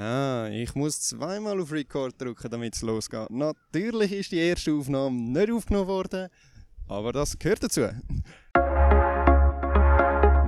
Ah, 0.00 0.48
ich 0.52 0.76
muss 0.76 1.00
zweimal 1.00 1.60
auf 1.60 1.72
Record 1.72 2.14
drücken, 2.22 2.48
damit 2.48 2.76
es 2.76 2.82
losgeht. 2.82 3.30
Natürlich 3.30 4.12
ist 4.12 4.30
die 4.30 4.38
erste 4.38 4.72
Aufnahme 4.72 5.16
nicht 5.16 5.50
aufgenommen 5.50 5.88
worden, 5.88 6.28
aber 6.86 7.12
das 7.12 7.36
gehört 7.36 7.64
dazu. 7.64 7.80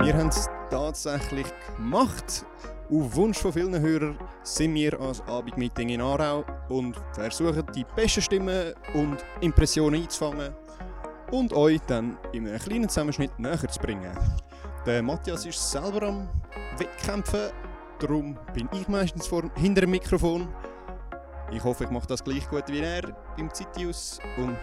Wir 0.03 0.13
haben 0.13 0.29
es 0.29 0.47
tatsächlich 0.69 1.47
gemacht. 1.75 2.45
Auf 2.89 3.15
Wunsch 3.15 3.39
von 3.39 3.51
vielen 3.51 3.77
Hörern 3.77 4.17
sind 4.41 4.73
wir 4.73 4.97
als 4.97 5.19
Abendmeeting 5.27 5.89
in 5.89 5.99
Aarau 5.99 6.45
und 6.69 6.95
versuchen 7.11 7.65
die 7.75 7.85
besten 7.93 8.21
Stimmen 8.21 8.73
und 8.93 9.17
Impressionen 9.41 10.01
einzufangen 10.01 10.55
und 11.29 11.51
euch 11.51 11.81
dann 11.87 12.17
in 12.31 12.47
einem 12.47 12.57
kleinen 12.57 12.87
Zusammenschnitt 12.87 13.37
näher 13.37 13.67
zu 13.67 13.81
bringen. 13.81 14.17
Der 14.85 15.03
Matthias 15.03 15.45
ist 15.45 15.71
selber 15.71 16.03
am 16.07 16.29
Wettkämpfen, 16.77 17.51
darum 18.01 18.37
bin 18.53 18.67
ich 18.73 18.87
meistens 18.87 19.27
vor, 19.27 19.51
hinter 19.55 19.81
dem 19.81 19.91
Mikrofon. 19.91 20.47
Ich 21.51 21.63
hoffe, 21.63 21.83
ich 21.83 21.89
mache 21.89 22.07
das 22.07 22.23
gleich 22.23 22.47
gut 22.49 22.63
wie 22.67 22.79
er 22.79 23.15
im 23.37 23.53
Zitius 23.53 24.19
und 24.37 24.57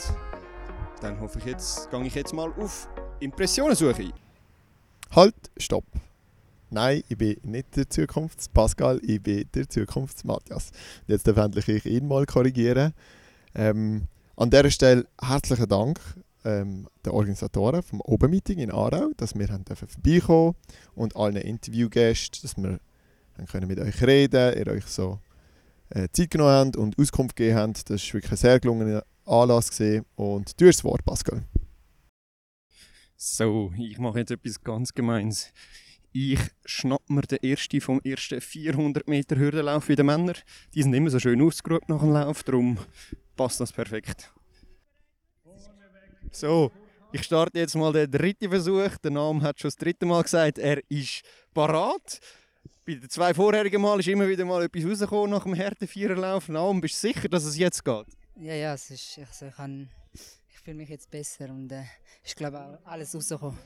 dann 1.00 1.20
hoffe 1.20 1.38
ich 1.38 1.44
jetzt, 1.44 1.90
gehe 1.90 2.04
ich 2.04 2.14
jetzt 2.14 2.34
mal 2.34 2.52
auf 2.58 2.88
Impressionensuche. 3.20 4.12
Halt, 5.14 5.34
stopp. 5.56 5.84
Nein, 6.70 7.02
ich 7.08 7.16
bin 7.16 7.36
nicht 7.44 7.76
der 7.76 7.88
Zukunfts-Pascal, 7.88 9.00
ich 9.02 9.22
bin 9.22 9.48
der 9.54 9.68
Zukunfts-Matthias. 9.68 10.70
Jetzt 11.06 11.26
darf 11.26 11.36
endlich 11.36 11.68
ich 11.68 11.86
ihn 11.86 12.08
mal 12.08 12.26
korrigieren. 12.26 12.92
Ähm, 13.54 14.08
an 14.36 14.50
dieser 14.50 14.70
Stelle 14.70 15.06
herzlichen 15.20 15.68
Dank 15.68 16.00
ähm, 16.44 16.88
den 17.04 17.12
Organisatoren 17.12 17.82
vom 17.82 18.00
Open 18.02 18.30
Meeting 18.30 18.58
in 18.58 18.70
Aarau, 18.70 19.10
dass 19.16 19.34
wir 19.34 19.48
haben 19.48 19.64
dürfen 19.64 19.88
vorbeikommen 19.88 20.56
und 20.94 21.16
allen 21.16 21.36
Interviewgästen, 21.36 22.40
dass 22.42 22.56
wir 22.56 22.78
haben 23.38 23.46
können 23.46 23.68
mit 23.68 23.78
euch 23.78 24.02
reden, 24.02 24.58
ihr 24.58 24.66
euch 24.66 24.86
so 24.86 25.20
äh, 25.90 26.08
Zeit 26.12 26.30
genommen 26.30 26.50
habt 26.50 26.76
und 26.76 26.98
Auskunft 26.98 27.36
gegeben 27.36 27.58
habt. 27.58 27.90
Das 27.90 28.06
war 28.06 28.14
wirklich 28.14 28.32
ein 28.32 28.36
sehr 28.36 28.60
gelungener 28.60 29.04
Anlass 29.24 29.70
gewesen. 29.70 30.04
und 30.16 30.60
du 30.60 30.66
hast 30.66 30.78
das 30.78 30.84
Wort, 30.84 31.04
Pascal. 31.04 31.44
So, 33.16 33.72
ich 33.76 33.98
mache 33.98 34.20
jetzt 34.20 34.30
etwas 34.30 34.62
ganz 34.62 34.92
Gemeins. 34.94 35.52
Ich 36.12 36.40
schnapp 36.64 37.08
mir 37.10 37.22
den 37.22 37.42
ersten 37.42 37.80
vom 37.80 38.00
ersten 38.02 38.40
400 38.40 39.08
Meter 39.08 39.36
Hürdenlauf 39.36 39.88
wie 39.88 39.96
die 39.96 40.02
Männer. 40.02 40.34
Die 40.74 40.82
sind 40.82 40.94
immer 40.94 41.10
so 41.10 41.18
schön 41.18 41.42
ausgeruht 41.42 41.88
nach 41.88 42.00
dem 42.00 42.12
Lauf, 42.12 42.42
darum 42.42 42.78
passt 43.36 43.60
das 43.60 43.72
perfekt. 43.72 44.32
So, 46.30 46.70
ich 47.12 47.22
starte 47.22 47.58
jetzt 47.58 47.74
mal 47.74 47.92
den 47.92 48.10
dritten 48.10 48.50
Versuch. 48.50 48.96
Der 49.02 49.10
Name 49.10 49.42
hat 49.42 49.60
schon 49.60 49.68
das 49.68 49.76
dritte 49.76 50.06
Mal 50.06 50.22
gesagt, 50.22 50.58
er 50.58 50.80
ist 50.90 51.22
parat. 51.54 52.20
Bei 52.88 52.94
den 52.94 53.10
zwei 53.10 53.34
vorherigen 53.34 53.82
Mal 53.82 54.00
ist 54.00 54.08
immer 54.08 54.26
wieder 54.26 54.46
mal 54.46 54.62
etwas 54.62 54.82
rausgekommen 54.82 55.28
nach 55.28 55.42
dem 55.42 55.54
harten 55.54 55.86
Viererlauf. 55.86 56.48
Naum, 56.48 56.80
bist 56.80 56.94
du 56.94 57.08
sicher, 57.08 57.28
dass 57.28 57.44
es 57.44 57.58
jetzt 57.58 57.84
geht? 57.84 58.06
Ja, 58.40 58.54
ja, 58.54 58.72
es 58.72 58.90
ist, 58.90 59.18
ich, 59.18 59.54
kann, 59.56 59.90
ich 60.14 60.58
fühle 60.64 60.78
mich 60.78 60.88
jetzt 60.88 61.10
besser 61.10 61.50
und 61.50 61.70
äh, 61.70 61.82
ich 62.24 62.34
glaube 62.34 62.58
auch 62.58 62.78
alles 62.86 63.14
rausgekommen. 63.14 63.58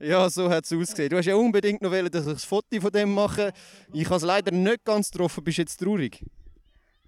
Ja, 0.00 0.28
so 0.28 0.50
hat 0.50 0.64
es 0.64 0.72
ausgesehen. 0.72 1.10
Du 1.10 1.18
hast 1.18 1.26
ja 1.26 1.36
unbedingt 1.36 1.80
noch 1.80 1.92
wollen, 1.92 2.10
dass 2.10 2.26
ich 2.26 2.32
ein 2.32 2.38
Foto 2.38 2.80
von 2.80 2.90
dem 2.90 3.14
mache. 3.14 3.52
Ich 3.92 4.06
habe 4.06 4.16
es 4.16 4.22
leider 4.24 4.50
nicht 4.50 4.84
ganz 4.84 5.12
getroffen. 5.12 5.44
Bist 5.44 5.58
du 5.58 5.62
jetzt 5.62 5.76
traurig? 5.76 6.20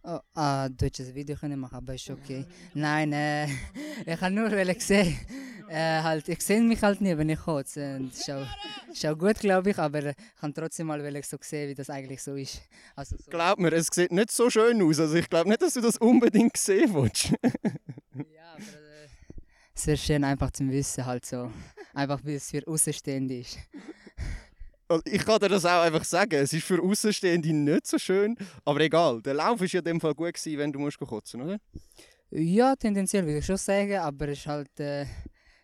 Oh, 0.05 0.20
ah, 0.35 0.69
du 0.69 0.87
hättest 0.87 1.11
ein 1.11 1.15
Video 1.17 1.35
können 1.35 1.59
machen, 1.59 1.75
aber 1.75 1.97
ist 1.97 2.09
okay. 2.09 2.47
Nein, 2.73 3.13
äh, 3.13 3.47
ich 4.07 4.20
habe 4.20 4.33
nur 4.33 4.48
gesehen, 4.48 5.19
äh, 5.69 6.03
halt, 6.03 6.29
ich 6.29 6.41
sehe 6.41 6.61
mich 6.61 6.83
halt 6.83 7.01
nie, 7.01 7.17
wenn 7.17 7.29
ich 7.29 7.39
kotze. 7.39 7.97
Und 7.97 8.13
ist 8.13 8.31
auch, 9.07 9.19
gut, 9.19 9.39
glaube 9.39 9.71
ich, 9.71 9.79
aber 9.79 10.05
ich 10.05 10.17
kann 10.41 10.55
trotzdem 10.55 10.87
mal 10.87 11.01
so 11.23 11.37
sehen, 11.41 11.71
wie 11.71 11.75
das 11.75 11.91
eigentlich 11.91 12.23
so 12.23 12.35
ist. 12.35 12.63
Also, 12.97 13.17
so 13.17 13.31
Glaub 13.31 13.59
mir, 13.59 13.73
es 13.73 13.89
sieht 13.93 14.13
nicht 14.13 14.31
so 14.31 14.51
schön 14.51 14.83
aus. 14.83 15.01
Also 15.01 15.15
ich 15.15 15.29
glaube 15.29 15.49
nicht, 15.49 15.63
dass 15.63 15.75
du 15.75 15.81
das 15.81 15.97
unbedingt 15.99 16.57
sehen 16.57 16.93
willst. 16.95 17.31
ja, 18.15 18.53
aber 18.55 18.63
äh, 18.63 19.09
es 19.75 19.87
wäre 19.87 19.97
schön 19.97 20.25
einfach 20.25 20.51
zum 20.51 20.70
Wissen, 20.70 21.07
halt 21.07 21.27
so. 21.27 21.51
Einfach, 21.95 22.20
wie 22.25 22.35
es 22.35 22.51
für 22.51 22.67
Außenstehende 22.67 23.39
ist. 23.39 23.59
Ich 25.07 25.25
kann 25.25 25.41
dir 25.41 25.48
das 25.48 25.65
auch 25.65 25.83
einfach 25.83 26.05
sagen. 26.05 26.35
Es 26.35 26.53
ist 26.53 26.65
für 26.65 26.83
Außenstehende 26.83 27.53
nicht 27.53 27.86
so 27.86 27.98
schön, 27.98 28.36
aber 28.65 28.81
egal. 28.81 29.23
Der 29.23 29.35
Lauf 29.35 29.61
ist 29.63 29.73
ja 29.73 29.79
in 29.79 29.85
dem 29.85 30.01
Fall 30.01 30.15
gut 30.15 30.35
gewesen, 30.35 30.59
wenn 30.59 30.73
du 30.73 30.79
musst 30.79 30.98
kotzen, 30.98 31.41
oder? 31.41 31.59
Ja, 32.35 32.75
tendenziell 32.77 33.27
würde 33.27 33.39
ich 33.39 33.47
schon 33.47 33.59
sagen, 33.59 33.97
aber 33.98 34.29
es 34.29 34.39
ist 34.39 34.47
halt, 34.47 34.81
äh, 34.81 35.05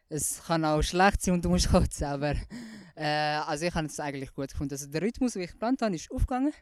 es 0.09 0.43
kann 0.45 0.65
auch 0.65 0.83
schlecht 0.83 1.23
sein 1.23 1.35
und 1.35 1.45
du 1.45 1.51
musst 1.51 1.69
kotzen. 1.71 2.07
Aber 2.07 2.35
äh, 2.95 3.41
also 3.47 3.67
ich 3.67 3.75
habe 3.75 3.87
es 3.87 4.01
eigentlich 4.01 4.33
gut 4.33 4.51
gefunden. 4.51 4.75
Also 4.75 4.87
der 4.87 5.03
Rhythmus, 5.03 5.35
den 5.35 5.43
ich 5.43 5.53
geplant 5.53 5.83
habe, 5.83 5.95
ist 5.95 6.11
aufgegangen. 6.11 6.53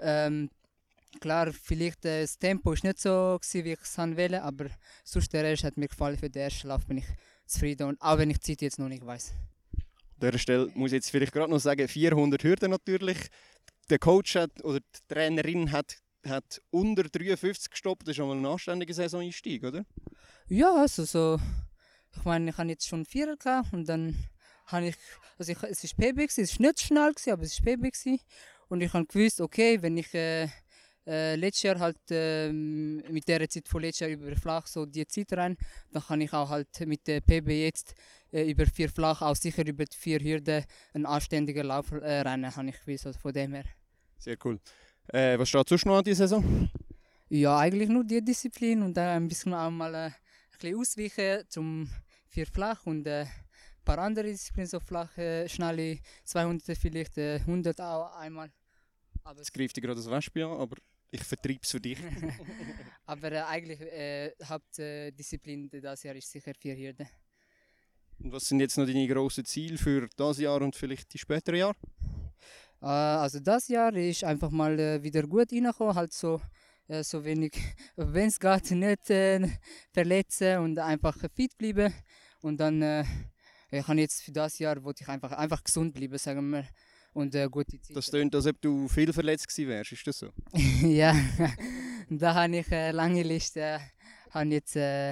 Ähm, 0.00 0.50
klar, 1.20 1.52
vielleicht 1.52 2.04
äh, 2.04 2.22
das 2.22 2.38
Tempo 2.38 2.72
ist 2.72 2.84
nicht 2.84 3.00
so 3.00 3.38
gewesen, 3.40 3.64
wie 3.64 3.72
ich 3.72 3.80
es 3.80 3.98
wollte, 3.98 4.42
aber 4.42 4.66
sonst 5.04 5.32
der 5.32 5.44
Rest 5.44 5.64
hat 5.64 5.76
mir 5.76 5.88
gefallen. 5.88 6.16
Für 6.16 6.30
den 6.30 6.42
ersten 6.42 6.68
Lauf 6.68 6.86
bin 6.86 6.98
ich 6.98 7.06
zufrieden, 7.46 7.88
und 7.88 8.00
auch 8.00 8.18
wenn 8.18 8.30
ich 8.30 8.38
die 8.38 8.52
Zeit 8.52 8.62
jetzt 8.62 8.78
noch 8.78 8.88
nicht 8.88 9.04
weiß. 9.04 9.32
An 9.72 10.28
dieser 10.28 10.38
Stelle 10.38 10.70
muss 10.74 10.92
ich 10.92 10.96
jetzt 10.96 11.10
vielleicht 11.10 11.32
gerade 11.32 11.50
noch 11.50 11.58
sagen, 11.58 11.86
400 11.86 12.42
Hürden 12.42 12.70
natürlich. 12.70 13.18
Der 13.88 13.98
Coach 13.98 14.36
hat, 14.36 14.64
oder 14.64 14.80
die 14.80 15.14
Trainerin 15.14 15.72
hat, 15.72 15.96
hat 16.26 16.60
unter 16.70 17.04
53 17.04 17.70
gestoppt. 17.70 18.02
Das 18.02 18.12
ist 18.12 18.16
schon 18.16 18.28
mal 18.28 18.36
ein 18.36 18.52
anständiger 18.52 18.94
Saisoneinstieg, 18.94 19.64
oder? 19.64 19.84
Ja, 20.48 20.74
also 20.74 21.04
so. 21.04 21.40
Ich 22.16 22.24
meine, 22.24 22.50
ich 22.50 22.58
habe 22.58 22.68
jetzt 22.68 22.88
schon 22.88 23.04
Vierer 23.04 23.36
gehabt 23.36 23.72
und 23.72 23.88
dann 23.88 24.16
habe 24.66 24.88
ich, 24.88 24.96
also 25.38 25.52
ich, 25.52 25.62
es 25.62 25.84
war 25.84 26.06
PB, 26.06 26.16
gewesen, 26.16 26.44
es 26.44 26.58
war 26.58 26.66
nicht 26.66 26.80
schnell, 26.80 27.12
gewesen, 27.12 27.32
aber 27.32 27.42
es 27.42 27.64
war 27.64 27.72
PB. 27.72 27.82
Gewesen. 27.82 28.20
Und 28.68 28.80
ich 28.82 28.92
habe 28.92 29.06
gewusst, 29.06 29.40
okay, 29.40 29.80
wenn 29.82 29.96
ich 29.96 30.12
äh, 30.14 30.48
äh, 31.06 31.34
letztes 31.34 31.64
Jahr 31.64 31.78
halt 31.78 31.98
äh, 32.10 32.52
mit 32.52 33.26
der 33.26 33.48
Zeit 33.48 33.66
von 33.68 33.82
letztes 33.82 34.00
Jahr 34.00 34.10
über 34.10 34.36
Flach 34.36 34.66
so 34.66 34.86
die 34.86 35.06
Zeit 35.06 35.32
rein, 35.32 35.56
dann 35.90 36.02
kann 36.02 36.20
ich 36.20 36.32
auch 36.32 36.48
halt 36.48 36.68
mit 36.86 37.06
der 37.06 37.20
PB 37.20 37.48
jetzt 37.48 37.94
äh, 38.32 38.48
über 38.48 38.66
vier 38.66 38.88
Flach 38.88 39.22
auch 39.22 39.34
sicher 39.34 39.66
über 39.66 39.84
die 39.84 39.96
vier 39.96 40.20
Hürden 40.20 40.64
einen 40.94 41.06
anständigen 41.06 41.66
Lauf 41.66 41.90
äh, 41.92 42.20
rennen, 42.20 42.54
habe 42.54 42.68
ich 42.68 42.80
gewusst, 42.84 43.06
also 43.06 43.18
von 43.18 43.32
dem 43.32 43.54
her. 43.54 43.64
Sehr 44.18 44.36
cool. 44.44 44.60
Äh, 45.08 45.38
was 45.38 45.48
steht 45.48 45.68
sonst 45.68 45.86
noch 45.86 45.98
an 45.98 46.04
dieser 46.04 46.28
Saison? 46.28 46.70
Ja, 47.28 47.58
eigentlich 47.58 47.88
nur 47.88 48.04
die 48.04 48.22
Disziplin 48.22 48.82
und 48.82 48.96
dann 48.96 49.08
ein 49.08 49.28
bisschen 49.28 49.54
auch 49.54 49.70
mal 49.70 49.94
äh, 49.94 50.10
bisschen 50.60 50.78
ausweichen 50.78 51.44
zum 51.48 51.90
vier 52.28 52.46
Flach 52.46 52.86
und 52.86 53.06
äh, 53.06 53.22
ein 53.22 53.84
paar 53.84 53.98
andere 53.98 54.26
Disziplinen, 54.26 54.68
so 54.68 54.80
flache, 54.80 55.46
schnelle 55.48 55.98
200 56.24 56.76
vielleicht, 56.76 57.18
100 57.18 57.80
auch 57.80 58.14
einmal. 58.16 58.52
Aber 59.24 59.40
es 59.40 59.52
greift 59.52 59.76
dir 59.76 59.80
gerade 59.80 59.96
das 59.96 60.10
Wespe 60.10 60.44
an, 60.44 60.52
aber 60.52 60.76
ich 61.10 61.24
vertreibe 61.24 61.60
es 61.62 61.70
für 61.70 61.80
dich. 61.80 61.98
Aber 63.06 63.32
äh, 63.32 63.40
eigentlich 63.40 63.80
äh, 63.80 64.32
Hauptdisziplin 64.44 65.66
äh, 65.66 65.80
dieses 65.80 66.02
Jahr 66.04 66.14
ist 66.14 66.30
sicher 66.30 66.52
vier 66.54 66.76
Hürden. 66.76 67.08
Und 68.20 68.32
was 68.32 68.46
sind 68.46 68.60
jetzt 68.60 68.76
noch 68.76 68.86
deine 68.86 69.08
grossen 69.08 69.44
Ziele 69.44 69.78
für 69.78 70.08
das 70.16 70.38
Jahr 70.38 70.62
und 70.62 70.76
vielleicht 70.76 71.12
die 71.12 71.18
späteren 71.18 71.58
Jahre? 71.58 71.76
Äh, 72.80 72.86
also 72.86 73.40
das 73.40 73.68
Jahr 73.68 73.94
ist 73.94 74.24
einfach 74.24 74.50
mal 74.50 74.78
äh, 74.78 75.02
wieder 75.02 75.22
gut 75.24 75.52
reingekommen, 75.52 75.94
halt 75.94 76.12
so, 76.12 76.36
äh, 76.36 76.40
so 77.02 77.24
wenig, 77.24 77.52
wenn 77.96 78.28
es 78.28 78.38
geht, 78.38 78.70
nicht 78.72 79.10
äh, 79.10 79.48
verletzen 79.92 80.58
und 80.58 80.78
einfach 80.78 81.16
fit 81.34 81.56
bleiben. 81.56 81.92
Und 82.42 82.58
dann, 82.58 82.82
äh, 82.82 83.04
ich 83.70 83.86
jetzt 83.86 84.22
für 84.22 84.32
das 84.32 84.58
Jahr, 84.58 84.82
wollte 84.82 85.04
ich 85.04 85.08
einfach, 85.08 85.32
einfach 85.32 85.62
gesund 85.62 85.94
bleiben, 85.94 86.18
sagen 86.18 86.50
wir 86.50 86.66
und 87.12 87.34
äh, 87.34 87.48
gute 87.50 87.80
Zeit. 87.80 87.96
Das 87.96 88.10
klingt, 88.10 88.34
als 88.34 88.46
ob 88.46 88.60
du 88.60 88.88
viel 88.88 89.12
verletzt 89.12 89.48
gewesen 89.48 89.68
wärst, 89.68 89.92
ist 89.92 90.06
das 90.06 90.18
so? 90.18 90.28
ja, 90.86 91.14
da 92.08 92.34
habe 92.34 92.56
ich 92.56 92.72
eine 92.72 92.92
lange 92.92 93.22
Liste. 93.22 93.80
Habe 94.30 94.50
jetzt, 94.50 94.76
äh, 94.76 95.10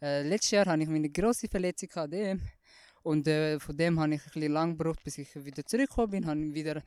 äh, 0.00 0.22
letztes 0.22 0.52
Jahr 0.52 0.66
hatte 0.66 0.82
ich 0.82 0.88
meine 0.88 1.10
grosse 1.10 1.48
Verletzung 1.48 1.88
gehabt, 1.88 2.14
und 3.02 3.28
äh, 3.28 3.60
von 3.60 3.76
dem 3.76 4.00
habe 4.00 4.14
ich 4.14 4.22
ein 4.22 4.30
bisschen 4.32 4.52
lang 4.52 4.78
gebraucht, 4.78 5.04
bis 5.04 5.18
ich 5.18 5.28
wieder 5.44 5.62
zurückgekommen 5.66 6.10
bin. 6.10 6.26
Habe 6.26 6.54
wieder 6.54 6.76
äh, 6.76 6.82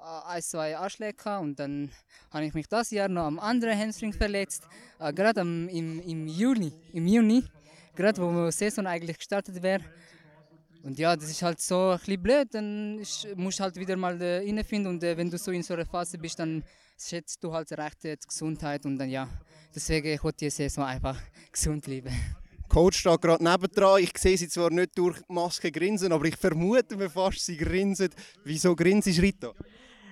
ein, 0.00 0.42
zwei 0.42 0.70
gehabt 0.70 1.42
und 1.42 1.58
dann 1.58 1.90
habe 2.30 2.46
ich 2.46 2.54
mich 2.54 2.68
das 2.68 2.90
Jahr 2.90 3.08
noch 3.08 3.24
am 3.24 3.38
anderen 3.38 3.78
Hamstring 3.78 4.12
verletzt, 4.12 4.66
äh, 4.98 5.12
gerade 5.12 5.40
im, 5.40 5.68
im 5.68 6.26
Juni, 6.26 6.72
im 6.92 7.06
Juni, 7.06 7.44
gerade 7.94 8.20
wo 8.20 8.46
die 8.46 8.52
Saison 8.52 8.86
eigentlich 8.86 9.18
gestartet 9.18 9.62
wäre. 9.62 9.84
Und 10.82 10.98
ja, 10.98 11.14
das 11.14 11.30
ist 11.30 11.42
halt 11.42 11.60
so 11.60 11.90
ein 11.90 11.98
bisschen 11.98 12.22
blöd, 12.22 12.48
dann 12.52 12.96
musst 13.36 13.58
du 13.58 13.62
halt 13.62 13.76
wieder 13.76 13.96
mal 13.96 14.16
reinfinden 14.16 14.94
und 14.94 15.04
äh, 15.04 15.16
wenn 15.16 15.30
du 15.30 15.36
so 15.36 15.50
in 15.50 15.62
so 15.62 15.74
einer 15.74 15.84
Phase 15.84 16.16
bist, 16.16 16.38
dann 16.38 16.64
schätzt 16.98 17.42
du 17.44 17.52
halt 17.52 17.70
recht 17.72 18.04
äh, 18.04 18.16
die 18.16 18.26
Gesundheit 18.26 18.86
und 18.86 18.96
dann 18.98 19.10
ja, 19.10 19.28
deswegen 19.74 20.08
ich 20.08 20.24
wollte 20.24 20.46
die 20.46 20.50
Saison 20.50 20.84
einfach 20.84 21.20
gesund 21.52 21.84
bleiben. 21.84 22.14
Coach 22.68 23.00
steht 23.00 23.20
gerade 23.20 23.42
nebendran, 23.42 24.00
ich 24.00 24.16
sehe 24.16 24.38
sie 24.38 24.48
zwar 24.48 24.70
nicht 24.70 24.96
durch 24.96 25.18
die 25.18 25.32
Maske 25.32 25.72
grinsen, 25.72 26.12
aber 26.12 26.24
ich 26.26 26.36
vermute 26.36 26.96
mir 26.96 27.10
fast, 27.10 27.44
sie 27.44 27.56
grinsen. 27.56 28.10
Wieso 28.44 28.76
grinst 28.76 29.08
Rita? 29.20 29.52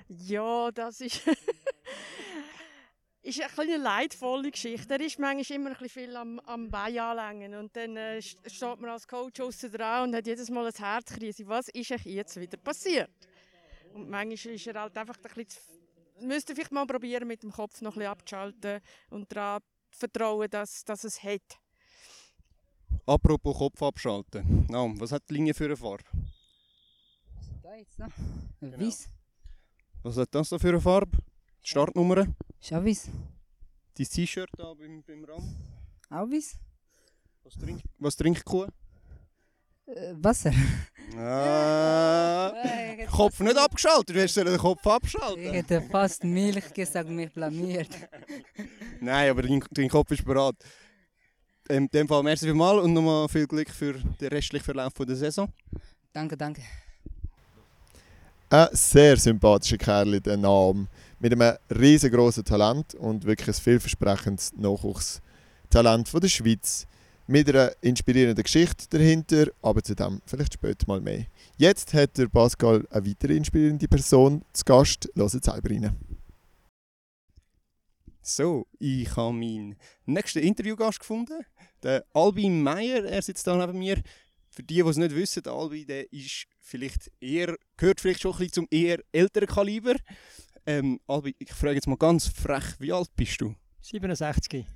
Ja, 0.08 0.70
das 0.70 1.00
ist... 1.00 1.22
ist 3.22 3.58
eine 3.58 3.76
leidvolle 3.76 4.50
Geschichte. 4.50 4.94
Er 4.94 5.00
ist 5.00 5.18
manchmal 5.18 5.58
immer 5.58 5.80
ein 5.80 5.88
viel 5.88 6.16
am, 6.16 6.38
am 6.40 6.70
Bein 6.70 6.98
anlängen 6.98 7.54
und 7.54 7.76
dann 7.76 7.96
äh, 7.96 8.22
steht 8.22 8.80
man 8.80 8.90
als 8.90 9.06
Coach 9.06 9.40
außen 9.40 9.70
dran 9.70 10.08
und 10.08 10.16
hat 10.16 10.26
jedes 10.26 10.48
Mal 10.50 10.66
ein 10.66 10.72
Herzkrise. 10.72 11.46
Was 11.46 11.68
ist 11.68 11.92
euch 11.92 12.06
jetzt 12.06 12.40
wieder 12.40 12.56
passiert? 12.56 13.10
Und 13.92 14.08
manchmal 14.08 14.54
ist 14.54 14.66
er 14.66 14.80
halt 14.80 14.96
einfach 14.96 15.16
ein 15.16 15.44
bisschen 15.44 15.78
müsst 16.20 16.48
ihr 16.48 16.54
vielleicht 16.54 16.72
mal 16.72 16.86
probieren, 16.86 17.28
mit 17.28 17.42
dem 17.42 17.52
Kopf 17.52 17.80
noch 17.80 17.92
ein 17.92 17.98
bisschen 17.98 18.10
abzuschalten 18.10 18.80
und 19.10 19.30
daran 19.30 19.62
vertrauen, 19.90 20.48
dass, 20.50 20.84
dass 20.84 21.04
es 21.04 21.22
hat. 21.22 21.58
Apropos 23.06 23.56
Kopf 23.56 23.82
abschalten. 23.82 24.66
Na, 24.68 24.86
was 24.98 25.12
hat 25.12 25.22
die 25.30 25.34
Linie 25.34 25.54
für 25.54 25.66
eine 25.66 25.76
Farbe? 25.76 26.04
Da 27.62 27.74
jetzt 27.76 27.98
noch. 27.98 28.08
Genau. 28.60 28.78
Weiß. 28.78 29.08
Was 30.02 30.16
hat 30.16 30.28
das 30.34 30.48
da 30.48 30.58
für 30.58 30.68
eine 30.68 30.80
Farbe? 30.80 31.18
Die 31.64 31.68
Startnummer? 31.68 32.26
Ist 32.60 32.72
auch 32.72 32.84
weiß. 32.84 33.10
Dein 33.96 34.06
T-Shirt 34.06 34.50
da 34.56 34.74
beim, 34.74 35.02
beim 35.06 35.24
Rahmen? 35.24 35.56
Auch 36.10 36.30
weiß. 36.30 36.56
Was 37.44 37.54
trinkt, 37.54 37.84
was 37.98 38.16
trinkt 38.16 38.44
Kuh? 38.44 38.66
Äh, 39.86 40.12
Wasser. 40.16 40.52
Ah, 41.16 42.52
ich 42.98 43.06
Kopf 43.06 43.40
nicht 43.40 43.56
abgeschaltet, 43.56 44.14
du 44.14 44.22
hast 44.22 44.36
den 44.36 44.58
Kopf 44.58 44.80
Ich 44.84 44.90
abschalten. 44.92 45.52
hätte 45.52 45.80
fast 45.80 46.24
Milch 46.24 46.72
gesagt, 46.74 47.08
mich 47.08 47.32
blamiert. 47.32 47.88
Nein, 49.00 49.30
aber 49.30 49.42
dein, 49.42 49.64
dein 49.70 49.88
Kopf 49.88 50.10
ist 50.10 50.24
bereit. 50.24 50.56
In 51.68 51.88
dem 51.88 52.06
Fall 52.08 52.22
merci 52.22 52.44
vielmals 52.46 52.84
und 52.84 52.92
nochmal 52.92 53.28
viel 53.28 53.46
Glück 53.46 53.70
für 53.70 53.94
den 53.94 54.28
restlichen 54.28 54.64
Verlauf 54.64 54.92
der 54.94 55.16
Saison. 55.16 55.52
Danke, 56.12 56.36
danke. 56.36 56.62
Ein 58.50 58.68
sehr 58.72 59.18
sympathischer 59.18 59.76
Kerl, 59.76 60.22
der 60.22 60.38
Name. 60.38 60.86
Mit 61.20 61.32
einem 61.32 61.58
riesengroßen 61.70 62.46
Talent 62.46 62.94
und 62.94 63.26
wirklich 63.26 63.48
ein 63.48 63.62
vielversprechendes 63.62 64.54
Nachwuchstalent 64.56 66.08
von 66.08 66.20
der 66.22 66.28
Schweiz. 66.28 66.86
Mit 67.26 67.46
einer 67.50 67.72
inspirierenden 67.82 68.42
Geschichte 68.42 68.86
dahinter, 68.88 69.48
aber 69.60 69.82
zu 69.82 69.94
dem 69.94 70.22
vielleicht 70.24 70.54
später 70.54 70.86
mal 70.86 71.02
mehr. 71.02 71.26
Jetzt 71.58 71.92
hat 71.92 72.16
der 72.16 72.28
Pascal 72.28 72.86
eine 72.90 73.06
weitere 73.06 73.36
inspirierende 73.36 73.86
Person 73.86 74.42
zu 74.54 74.64
Gast. 74.64 75.10
Hört 75.14 75.44
selber 75.44 75.68
rein. 75.68 75.94
So, 78.22 78.66
ich 78.78 79.14
habe 79.14 79.34
meinen 79.34 79.76
nächsten 80.06 80.38
Interviewgast 80.38 81.00
gefunden. 81.00 81.44
Der 81.82 82.02
Albin 82.14 82.62
Meyer, 82.62 83.04
er 83.04 83.20
sitzt 83.20 83.46
da 83.46 83.54
neben 83.54 83.78
mir. 83.78 84.00
Für 84.48 84.62
die, 84.62 84.76
die 84.76 84.88
es 84.88 84.96
nicht 84.96 85.14
wissen, 85.14 85.42
der 85.42 85.52
Albin 85.52 85.86
der 85.86 86.10
ist 86.10 86.46
vielleicht 86.68 87.10
eher, 87.20 87.56
gehört 87.76 88.00
vielleicht 88.00 88.20
schon 88.20 88.32
ein 88.32 88.38
bisschen 88.38 88.52
zum 88.52 88.68
eher 88.70 88.98
älteren 89.10 89.48
Kaliber. 89.48 89.94
Ähm, 90.66 91.00
Albin, 91.06 91.34
ich 91.38 91.52
frage 91.52 91.74
jetzt 91.74 91.88
mal 91.88 91.96
ganz 91.96 92.28
frech, 92.28 92.78
wie 92.78 92.92
alt 92.92 93.08
bist 93.16 93.40
du? 93.40 93.54
67. 93.80 94.66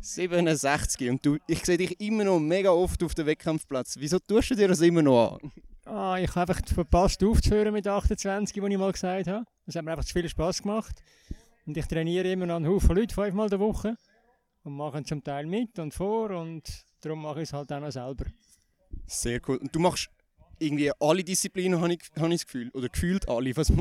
67 0.00 1.10
und 1.10 1.24
du, 1.24 1.36
ich 1.46 1.64
sehe 1.64 1.76
dich 1.76 2.00
immer 2.00 2.24
noch 2.24 2.40
mega 2.40 2.70
oft 2.70 3.02
auf 3.02 3.14
dem 3.14 3.26
Wettkampfplatz. 3.26 3.96
Wieso 3.98 4.18
tust 4.18 4.50
du 4.50 4.54
dir 4.54 4.68
das 4.68 4.80
immer 4.80 5.02
noch 5.02 5.38
an? 5.38 5.52
Ah, 5.84 6.18
ich 6.18 6.34
habe 6.34 6.52
einfach 6.52 6.66
verpasst 6.66 7.22
aufzuhören 7.22 7.74
mit 7.74 7.86
28, 7.86 8.56
wie 8.56 8.72
ich 8.72 8.78
mal 8.78 8.92
gesagt 8.92 9.26
habe. 9.26 9.44
Es 9.66 9.76
hat 9.76 9.84
mir 9.84 9.92
einfach 9.92 10.04
zu 10.04 10.14
viel 10.14 10.28
Spass 10.28 10.62
gemacht. 10.62 11.02
Und 11.66 11.76
ich 11.76 11.86
trainiere 11.86 12.32
immer 12.32 12.46
noch 12.46 12.56
einen 12.56 12.66
Haufen 12.66 12.96
Leute, 12.96 13.14
fünfmal 13.14 13.50
der 13.50 13.60
Woche. 13.60 13.96
Und 14.64 14.74
mache 14.74 15.02
zum 15.04 15.22
Teil 15.22 15.46
mit 15.46 15.78
und 15.78 15.92
vor 15.92 16.30
und 16.30 16.62
darum 17.00 17.20
mache 17.20 17.42
ich 17.42 17.48
es 17.48 17.52
halt 17.52 17.70
auch 17.72 17.80
noch 17.80 17.90
selber. 17.90 18.24
Sehr 19.06 19.40
cool. 19.46 19.56
Und 19.56 19.74
du 19.74 19.80
machst 19.80 20.08
irgendwie 20.62 20.90
alle 21.00 21.24
Disziplinen, 21.24 21.80
habe 21.80 21.94
ich, 21.94 22.00
habe 22.16 22.28
ich 22.28 22.40
das 22.40 22.46
Gefühl. 22.46 22.70
Oder 22.72 22.88
gefühlt 22.88 23.28
alle. 23.28 23.56
Was, 23.56 23.72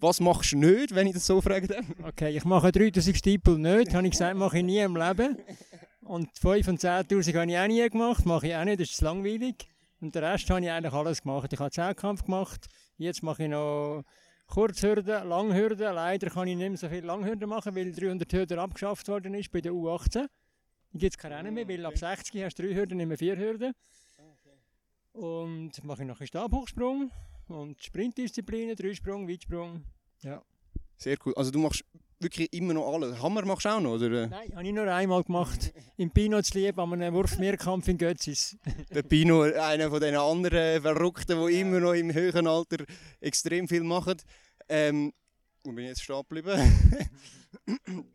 was 0.00 0.20
machst 0.20 0.52
du 0.52 0.58
nicht, 0.58 0.94
wenn 0.94 1.06
ich 1.06 1.14
das 1.14 1.26
so 1.26 1.40
fragen 1.40 1.68
darf? 1.68 1.84
Okay, 2.02 2.36
ich 2.36 2.44
mache 2.44 2.72
3000 2.72 3.16
Stiepel 3.16 3.58
nicht, 3.58 3.94
habe 3.94 4.06
ich 4.06 4.12
gesagt, 4.12 4.36
mache 4.36 4.58
ich 4.58 4.64
nie 4.64 4.80
im 4.80 4.96
Leben. 4.96 5.38
Und 6.02 6.28
5 6.38 6.68
und 6.68 6.80
10'000 6.80 7.34
habe 7.34 7.50
ich 7.50 7.58
auch 7.58 7.66
nie 7.66 7.88
gemacht, 7.88 8.26
mache 8.26 8.48
ich 8.48 8.54
auch 8.54 8.64
nicht, 8.64 8.80
das 8.80 8.90
ist 8.90 9.00
langweilig. 9.00 9.66
Und 10.00 10.14
den 10.14 10.22
Rest 10.22 10.50
habe 10.50 10.60
ich 10.60 10.70
eigentlich 10.70 10.92
alles 10.92 11.22
gemacht. 11.22 11.50
Ich 11.52 11.58
habe 11.58 11.70
Zehnkampf 11.70 12.24
gemacht, 12.24 12.66
jetzt 12.98 13.22
mache 13.22 13.44
ich 13.44 13.48
noch 13.48 14.04
Kurzhürden, 14.46 15.26
Langhürden. 15.26 15.94
Leider 15.94 16.28
kann 16.28 16.46
ich 16.46 16.56
nicht 16.56 16.68
mehr 16.68 16.76
so 16.76 16.88
viel 16.88 17.04
Langhürden 17.04 17.48
machen, 17.48 17.74
weil 17.74 17.92
300 17.92 18.30
Hürden 18.32 18.58
abgeschafft 18.58 19.08
worden 19.08 19.32
ist 19.34 19.50
bei 19.50 19.62
der 19.62 19.72
U18. 19.72 20.12
Da 20.12 20.28
gibt 20.92 21.14
es 21.14 21.18
keine 21.18 21.50
mehr, 21.50 21.66
weil 21.66 21.84
ab 21.86 21.96
60 21.96 22.44
hast 22.44 22.58
du 22.58 22.64
3 22.64 22.74
Hürden, 22.74 22.98
nicht 22.98 23.06
mehr 23.06 23.18
4 23.18 23.36
Hürden. 23.36 23.72
Und 25.14 25.72
mache 25.84 26.02
ich 26.02 26.08
noch 26.08 26.18
einen 26.18 26.26
Stabhochsprung 26.26 27.10
und 27.46 27.82
Sprintdisziplinen, 27.82 28.74
Dreisprung, 28.74 29.28
Weitsprung. 29.28 29.84
Sehr 30.96 31.16
cool. 31.24 31.32
Also 31.36 31.52
du 31.52 31.60
machst 31.60 31.84
wirklich 32.18 32.52
immer 32.52 32.74
noch 32.74 32.92
alles. 32.92 33.22
Hammer 33.22 33.44
machst 33.44 33.64
du 33.64 33.68
auch 33.68 33.80
noch, 33.80 33.92
oder? 33.92 34.26
Nein, 34.26 34.52
habe 34.56 34.66
ich 34.66 34.72
nur 34.72 34.92
einmal 34.92 35.22
gemacht. 35.22 35.72
Im 35.96 36.10
Pino 36.10 36.42
zu 36.42 36.58
lieb, 36.58 36.78
an 36.78 36.92
einem 36.94 37.14
Wurfmehrkampf 37.14 37.86
in 37.86 37.98
Götzis. 37.98 38.56
Der 38.90 39.02
Pino, 39.02 39.42
einer 39.42 39.88
von 39.88 40.00
den 40.00 40.16
anderen 40.16 40.82
Verrückten, 40.82 41.46
die 41.46 41.60
immer 41.60 41.78
noch 41.78 41.92
im 41.92 42.12
höheren 42.12 42.48
Alter 42.48 42.84
extrem 43.20 43.68
viel 43.68 43.84
machen. 43.84 44.16
Ähm, 44.68 45.12
wo 45.62 45.70
bin 45.70 45.84
jetzt 45.84 46.02
stehen 46.02 46.22
geblieben? 46.28 46.60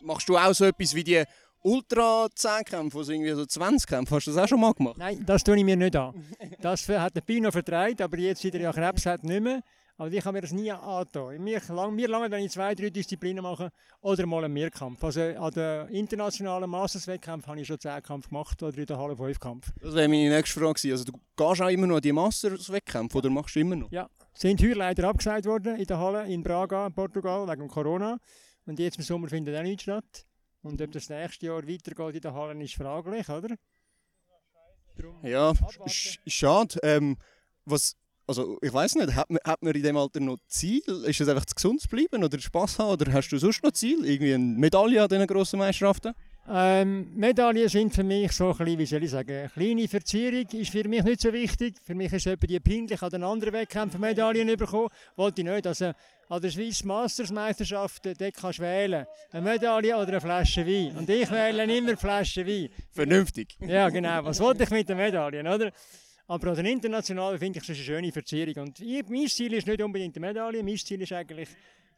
Machst 0.00 0.28
du 0.28 0.36
auch 0.36 0.52
so 0.52 0.64
etwas 0.66 0.94
wie 0.94 1.04
die 1.04 1.24
Ultra-10-Kämpfe, 1.62 2.98
also 2.98 3.12
irgendwie 3.12 3.32
so 3.32 3.42
20-Kämpfe? 3.42 4.16
Hast 4.16 4.26
du 4.26 4.32
das 4.32 4.44
auch 4.44 4.48
schon 4.48 4.60
mal 4.60 4.72
gemacht? 4.72 4.96
Nein, 4.98 5.22
das 5.26 5.44
tue 5.44 5.56
ich 5.56 5.64
mir 5.64 5.76
nicht 5.76 5.94
an. 5.96 6.14
Das 6.60 6.88
hat 6.88 7.14
der 7.14 7.20
Pino 7.20 7.50
vertreibt, 7.50 8.00
aber 8.00 8.16
jetzt 8.18 8.42
wieder 8.44 8.60
ja 8.60 8.72
Krebs 8.72 9.06
hat 9.06 9.24
nicht 9.24 9.42
mehr. 9.42 9.62
Aber 10.00 10.10
ich 10.10 10.24
habe 10.24 10.32
mir 10.32 10.40
das 10.40 10.52
nie 10.52 10.72
angetan. 10.72 11.42
Mir, 11.44 11.60
lang, 11.68 11.94
mir 11.94 12.08
lange, 12.08 12.30
wenn 12.30 12.42
ich 12.42 12.52
zwei, 12.52 12.74
drei 12.74 12.88
Disziplinen 12.88 13.42
mache 13.42 13.70
oder 14.00 14.24
mal 14.24 14.42
einen 14.42 14.54
Mehrkampf. 14.54 15.04
Also 15.04 15.20
an 15.20 15.50
den 15.52 15.88
internationalen 15.88 16.70
Masters-Wettkämpfen 16.70 17.50
habe 17.50 17.60
ich 17.60 17.66
schon 17.66 17.78
10 17.78 18.02
Kampf 18.02 18.28
gemacht 18.28 18.62
oder 18.62 18.78
in 18.78 18.86
der 18.86 18.96
Halle 18.96 19.14
5 19.14 19.38
Kampf. 19.38 19.70
Das 19.82 19.94
wäre 19.94 20.08
meine 20.08 20.30
nächste 20.30 20.58
Frage 20.58 20.72
gewesen. 20.72 20.92
Also 20.92 21.04
du 21.04 21.12
gehst 21.12 21.60
auch 21.60 21.68
immer 21.68 21.86
noch 21.86 21.96
an 21.96 22.00
die 22.00 22.12
Masters-Wettkämpfe 22.12 23.18
oder 23.18 23.28
machst 23.28 23.54
du 23.56 23.60
immer 23.60 23.76
noch? 23.76 23.90
Sind 24.32 24.62
heuer 24.62 24.76
leider 24.76 25.06
abgesagt 25.06 25.44
worden 25.44 25.76
in 25.76 25.84
der 25.84 25.98
Halle 25.98 26.26
in 26.32 26.42
Braga, 26.42 26.88
Portugal, 26.88 27.46
wegen 27.46 27.68
Corona. 27.68 28.18
Und 28.64 28.78
jetzt 28.78 28.96
im 28.96 29.04
Sommer 29.04 29.28
findet 29.28 29.54
auch 29.54 29.62
nichts 29.62 29.82
statt. 29.82 30.24
Und 30.62 30.80
ob 30.82 30.92
das 30.92 31.08
nächste 31.08 31.46
Jahr 31.46 31.66
weitergeht 31.66 32.16
in 32.16 32.20
der 32.20 32.34
Halle, 32.34 32.62
ist 32.62 32.74
fraglich, 32.74 33.28
oder? 33.28 33.56
Ja, 35.22 35.54
sch 35.86 36.18
schade. 36.26 36.78
Ähm, 36.82 37.16
was, 37.64 37.96
also 38.26 38.58
ich 38.60 38.72
weiß 38.72 38.96
nicht, 38.96 39.14
hat 39.14 39.30
man, 39.30 39.40
hat 39.44 39.62
man 39.62 39.74
in 39.74 39.82
dem 39.82 39.96
Alter 39.96 40.20
noch 40.20 40.38
Ziel? 40.46 40.82
Ist 41.06 41.20
es 41.20 41.28
einfach 41.28 41.46
zu 41.46 41.54
gesund 41.54 41.80
zu 41.80 41.88
bleiben 41.88 42.22
oder 42.22 42.38
Spaß 42.38 42.78
haben? 42.78 42.90
Oder 42.90 43.12
hast 43.12 43.30
du 43.30 43.38
sonst 43.38 43.62
noch 43.62 43.72
Ziel? 43.72 44.04
Irgendwie 44.04 44.34
eine 44.34 44.44
Medaille 44.44 45.02
an 45.02 45.08
diesen 45.08 45.26
grossen 45.26 45.58
Meisterschaften? 45.58 46.12
Ähm, 46.48 47.14
Medaillen 47.14 47.68
sind 47.68 47.94
für 47.94 48.02
mich 48.02 48.32
so 48.32 48.50
ein 48.50 48.56
bisschen, 48.56 48.78
wie 48.78 48.86
soll 48.86 49.04
ich 49.04 49.10
sagen, 49.10 49.30
eine 49.30 49.48
kleine 49.50 49.86
Verzierung 49.86 50.46
ist 50.52 50.70
für 50.70 50.88
mich 50.88 51.04
nicht 51.04 51.20
so 51.20 51.32
wichtig. 51.32 51.76
Für 51.84 51.94
mich 51.94 52.12
ist 52.12 52.26
etwa 52.26 52.46
die 52.46 52.58
peinlich 52.58 53.00
an 53.02 53.10
den 53.10 53.22
anderen 53.22 53.52
Wettkämpfen 53.52 54.00
Medaillen 54.00 54.56
bekommen. 54.56 54.88
Wollte 55.16 55.42
ich 55.42 55.46
nicht. 55.46 55.66
Also 55.66 55.92
an 56.28 56.40
der 56.40 56.50
Swiss 56.50 56.84
Masters 56.84 57.30
Meisterschaft, 57.30 58.04
dort 58.04 58.34
kannst 58.34 58.58
du 58.58 58.62
wählen. 58.62 59.06
Eine 59.32 59.42
Medaille 59.42 59.96
oder 59.96 60.08
eine 60.08 60.20
Flasche 60.20 60.66
Wein. 60.66 60.96
Und 60.96 61.08
ich 61.10 61.30
wähle 61.30 61.64
immer 61.76 61.96
Flasche 61.96 62.46
Wein. 62.46 62.68
Vernünftig. 62.92 63.56
Ja, 63.60 63.88
genau. 63.88 64.24
Was 64.24 64.40
wollte 64.40 64.64
ich 64.64 64.70
mit 64.70 64.88
den 64.88 64.96
Medaillen, 64.96 65.46
oder? 65.46 65.72
Aber 66.26 66.50
an 66.50 66.56
den 66.56 66.66
internationalen 66.66 67.40
finde 67.40 67.58
ich 67.58 67.64
es 67.64 67.70
eine 67.70 67.84
schöne 67.84 68.12
Verzierung. 68.12 68.66
Und 68.68 68.80
ich, 68.80 69.04
mein 69.08 69.26
Ziel 69.26 69.52
ist 69.52 69.66
nicht 69.66 69.82
unbedingt 69.82 70.14
die 70.14 70.20
Medaille. 70.20 70.62
Mein 70.62 70.76
Ziel 70.76 71.02
ist 71.02 71.12
eigentlich, 71.12 71.48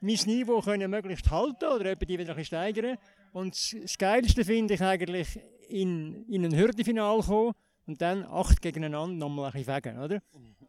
mein 0.01 0.19
Niveau 0.25 0.61
können 0.63 0.91
möglichst 0.91 1.31
halten 1.31 1.67
oder 1.67 1.91
etwa 1.91 2.05
die 2.07 2.19
wieder 2.19 2.33
ein 2.33 2.37
bisschen 2.37 2.59
steigern. 2.59 2.97
Und 3.33 3.55
das- 3.83 3.99
Geilste 3.99 4.45
finde 4.45 4.75
ich 4.75 4.81
eigentlich, 4.83 5.41
in, 5.69 6.25
in 6.29 6.45
ein 6.45 6.55
Hürdenfinal 6.57 7.21
kommen 7.23 7.53
und 7.87 8.01
dann 8.03 8.25
acht 8.25 8.61
gegeneinander 8.61 9.17
nochmal 9.17 9.47
ein 9.47 9.53
bisschen 9.65 9.75
fegen, 9.75 9.99
oder? 9.99 10.21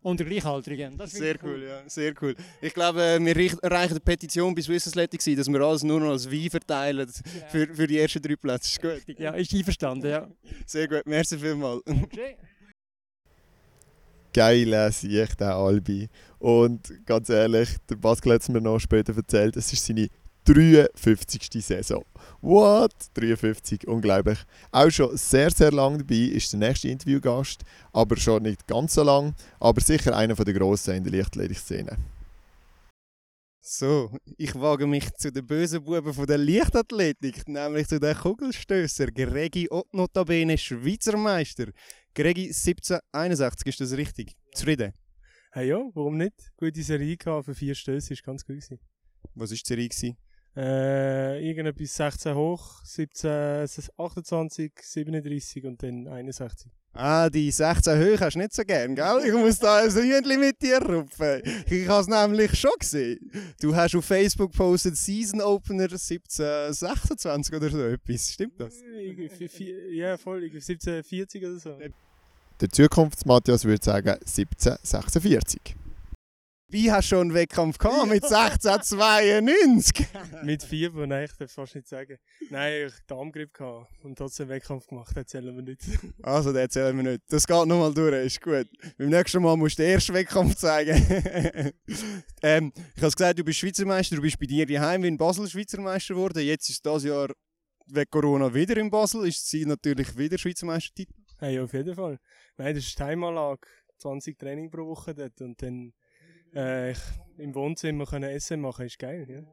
Unter 0.01 0.25
Gleichaltrigen. 0.25 0.97
Das 0.97 1.11
Sehr 1.11 1.35
ich 1.35 1.43
cool, 1.43 1.63
ja, 1.63 1.81
sehr 1.87 2.13
cool. 2.21 2.35
Ich 2.61 2.73
glaube, 2.73 3.01
äh, 3.01 3.19
wir 3.23 3.35
reich- 3.35 3.55
erreichen 3.61 3.91
eine 3.93 3.99
Petition 4.01 4.53
bei 4.55 4.61
Swiss 4.61 4.87
Athletics, 4.87 5.25
dass 5.25 5.47
wir 5.47 5.61
alles 5.61 5.83
nur 5.83 5.99
noch 5.99 6.09
als 6.11 6.29
Wein 6.29 6.49
verteilen 6.49 7.05
Genau. 7.23 7.45
für, 7.49 7.73
für 7.73 7.87
die 7.87 7.99
ersten 7.99 8.21
drei 8.21 8.35
Plätze. 8.35 8.67
Ist 8.67 8.81
gut. 9.07 9.19
Ja, 9.19 9.31
ist 9.31 9.53
einverstanden, 9.53 10.09
ja. 10.09 10.27
Sehr 10.65 10.87
gut, 10.89 11.03
merci 11.05 11.37
vielmals. 11.37 11.81
Okay. 11.87 12.35
Geil 14.33 14.91
sehe 14.91 15.23
ich 15.23 15.35
den 15.35 15.47
Albi. 15.47 16.09
Und 16.39 17.05
ganz 17.05 17.29
ehrlich, 17.29 17.69
der 17.89 17.95
Pascal 17.97 18.33
hat 18.33 18.41
es 18.41 18.49
mir 18.49 18.59
noch 18.61 18.79
später 18.79 19.15
erzählt, 19.15 19.55
es 19.55 19.71
ist 19.71 19.85
seine 19.85 20.07
53. 20.45 21.63
Saison. 21.63 22.03
What? 22.43 22.91
53, 23.13 23.87
unglaublich. 23.87 24.37
Auch 24.69 24.89
schon 24.89 25.15
sehr, 25.15 25.49
sehr 25.49 25.71
lang 25.71 25.97
dabei 25.97 26.35
ist 26.35 26.51
der 26.51 26.59
nächste 26.59 26.89
Interviewgast, 26.89 27.61
aber 27.93 28.17
schon 28.17 28.43
nicht 28.43 28.67
ganz 28.67 28.95
so 28.95 29.03
lang, 29.03 29.33
aber 29.61 29.79
sicher 29.79 30.13
einer 30.13 30.35
der 30.35 30.53
Grossen 30.53 30.95
in 30.95 31.05
der 31.05 31.13
Leichtathletik-Szene. 31.13 31.97
So, 33.61 34.11
ich 34.35 34.53
wage 34.55 34.85
mich 34.85 35.09
zu 35.13 35.31
den 35.31 35.47
bösen 35.47 35.85
Buben 35.85 36.13
von 36.13 36.25
der 36.25 36.37
Leichtathletik, 36.37 37.47
nämlich 37.47 37.87
zu 37.87 37.97
den 37.97 38.13
Kugelstößer. 38.13 39.07
Gregi 39.07 39.69
Ott 39.71 39.93
notabene 39.93 40.57
Schweizer 40.57 41.15
Meister. 41.15 41.67
Gregi 42.13 42.47
1761, 42.47 43.67
ist 43.67 43.79
das 43.79 43.97
richtig? 43.97 44.35
Zufrieden? 44.53 44.91
Hey 45.53 45.69
ja, 45.69 45.79
warum 45.93 46.17
nicht? 46.17 46.51
Gute 46.57 46.83
Serie 46.83 47.15
gehabt 47.15 47.45
für 47.45 47.55
vier 47.55 47.73
Stöße, 47.73 48.11
ist 48.11 48.23
ganz 48.25 48.45
gut 48.45 48.57
gewesen. 48.57 48.81
Was 49.33 49.49
war 49.49 49.55
die 49.55 49.63
Serie? 49.65 49.87
gewesen? 49.87 50.17
Äh, 50.55 51.47
irgendetwas 51.47 51.95
16 51.95 52.35
hoch, 52.35 52.83
17, 52.83 53.65
28, 53.97 54.71
37 54.81 55.63
und 55.65 55.81
dann 55.81 56.07
61. 56.07 56.69
Ah, 56.95 57.27
die 57.27 57.49
16 57.49 57.99
hoch 57.99 58.21
hast 58.21 58.35
du 58.35 58.39
nicht 58.39 58.53
so 58.53 58.61
gern, 58.63 58.93
gell? 58.93 59.23
Ich 59.25 59.33
muss 59.33 59.57
da 59.57 59.77
ein 59.77 59.89
Ründchen 59.89 60.39
mit 60.39 60.61
dir 60.61 60.79
rufen. 60.79 61.41
Ich 61.67 61.87
habe 61.87 62.01
es 62.01 62.07
nämlich 62.07 62.53
schon 62.59 62.71
gesehen. 62.77 63.31
Du 63.59 63.75
hast 63.75 63.95
auf 63.95 64.05
Facebook 64.05 64.51
gepostet 64.51 64.95
Season 64.95 65.41
Opener 65.41 65.89
17, 65.89 66.71
26 66.71 67.55
oder 67.55 67.69
so 67.71 67.81
etwas. 67.81 68.31
Stimmt 68.33 68.59
das? 68.59 68.75
Ja, 69.91 70.17
voll. 70.17 70.51
17, 70.53 71.03
40 71.03 71.43
oder 71.43 71.57
so. 71.57 71.79
Der 72.61 72.69
Zukunfts-Matthias 72.69 73.65
würde 73.65 73.83
sagen 73.83 74.15
17, 74.23 74.75
46 74.83 75.75
ich 76.73 76.89
habe 76.89 77.03
schon 77.03 77.19
einen 77.19 77.33
Wettkampf 77.33 77.77
gehabt 77.77 78.07
mit 78.07 78.23
1692. 78.23 80.07
mit 80.43 80.63
4, 80.63 80.91
nein, 81.05 81.25
ich 81.25 81.37
darf 81.37 81.51
fast 81.51 81.75
nicht 81.75 81.87
sagen. 81.87 82.17
Nein, 82.49 82.87
ich 82.87 82.93
hatte 82.93 83.03
Darmgrip 83.07 83.51
und 84.03 84.17
trotzdem 84.17 84.45
einen 84.45 84.55
Wettkampf 84.55 84.87
gemacht, 84.87 85.09
das 85.09 85.17
erzählen 85.17 85.55
wir 85.55 85.63
nicht. 85.63 85.81
also, 86.23 86.51
das 86.51 86.61
erzählen 86.61 86.95
wir 86.97 87.11
nicht. 87.11 87.23
Das 87.29 87.45
geht 87.45 87.65
nochmal 87.65 87.93
durch, 87.93 88.25
ist 88.25 88.41
gut. 88.41 88.67
Beim 88.97 89.09
nächsten 89.09 89.41
Mal 89.41 89.55
musst 89.55 89.77
du 89.77 89.83
den 89.83 89.93
ersten 89.93 90.13
Wettkampf 90.13 90.55
zeigen. 90.55 90.95
ähm, 92.41 92.73
ich 92.95 93.01
habe 93.01 93.11
gesagt, 93.11 93.39
du 93.39 93.43
bist 93.43 93.59
Schweizermeister, 93.59 94.15
du 94.15 94.21
bist 94.21 94.39
bei 94.39 94.45
dir 94.45 94.65
daheim 94.65 95.03
in 95.03 95.17
Basel 95.17 95.47
Schweizermeister 95.47 96.13
geworden. 96.13 96.43
Jetzt 96.43 96.69
ist 96.69 96.85
das 96.85 97.03
Jahr 97.03 97.29
wegen 97.87 98.09
Corona 98.09 98.53
wieder 98.53 98.77
in 98.77 98.89
Basel, 98.89 99.27
ist 99.27 99.47
sie 99.49 99.65
natürlich 99.65 100.17
wieder 100.17 100.37
Schweizermeistertitel? 100.37 101.13
Hey, 101.37 101.59
auf 101.59 101.73
jeden 101.73 101.93
Fall. 101.93 102.19
Nein, 102.57 102.75
das 102.75 102.85
ist 102.85 102.97
die 102.97 103.03
Heimanlage. 103.03 103.67
20 104.03 104.37
Training 104.37 104.69
pro 104.69 104.85
Woche 104.85 105.15
dort 105.15 105.39
und 105.41 105.61
dann 105.61 105.93
äh, 106.55 106.91
ich 106.91 106.99
im 107.37 107.55
Wohnzimmer 107.55 108.05
können 108.05 108.29
Essen 108.29 108.61
machen, 108.61 108.85
ist 108.85 108.99
geil. 108.99 109.25
Ja? 109.29 109.43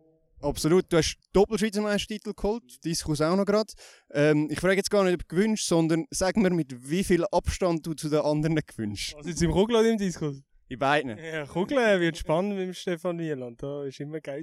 Absolut, 0.43 0.91
du 0.91 0.97
hast 0.97 1.19
Doppel-Schweizer 1.33 1.83
Meistertitel 1.83 2.33
geholt, 2.35 2.83
Diskus 2.85 3.21
auch 3.21 3.37
noch 3.37 3.45
gerade. 3.45 3.73
Ähm, 4.11 4.49
ich 4.51 4.59
frage 4.59 4.77
jetzt 4.77 4.91
gar 4.91 5.05
nicht, 5.05 5.15
ob 5.15 5.29
du 5.29 5.37
gewünscht, 5.37 5.67
sondern 5.67 6.07
sag 6.11 6.37
mir, 6.37 6.51
mit 6.51 6.89
wie 6.91 7.05
viel 7.05 7.27
Abstand 7.31 7.87
du 7.87 7.93
zu 7.93 8.09
den 8.09 8.21
anderen 8.21 8.59
gewünscht. 8.67 9.15
Was 9.19 9.27
jetzt 9.27 9.43
im 9.43 9.51
Kugel 9.51 9.77
oder 9.77 9.91
im 9.91 9.99
Diskus? 9.99 10.43
In 10.69 10.79
beiden. 10.79 11.19
Ja, 11.19 11.45
Kugel 11.47 12.01
wird 12.01 12.17
spannend 12.17 12.57
mit 12.57 12.69
dem 12.69 12.75
Stefan 12.75 13.19
Wieland. 13.19 13.63
Da 13.63 13.85
ist 13.85 14.01
immer 14.01 14.21
geil. 14.21 14.43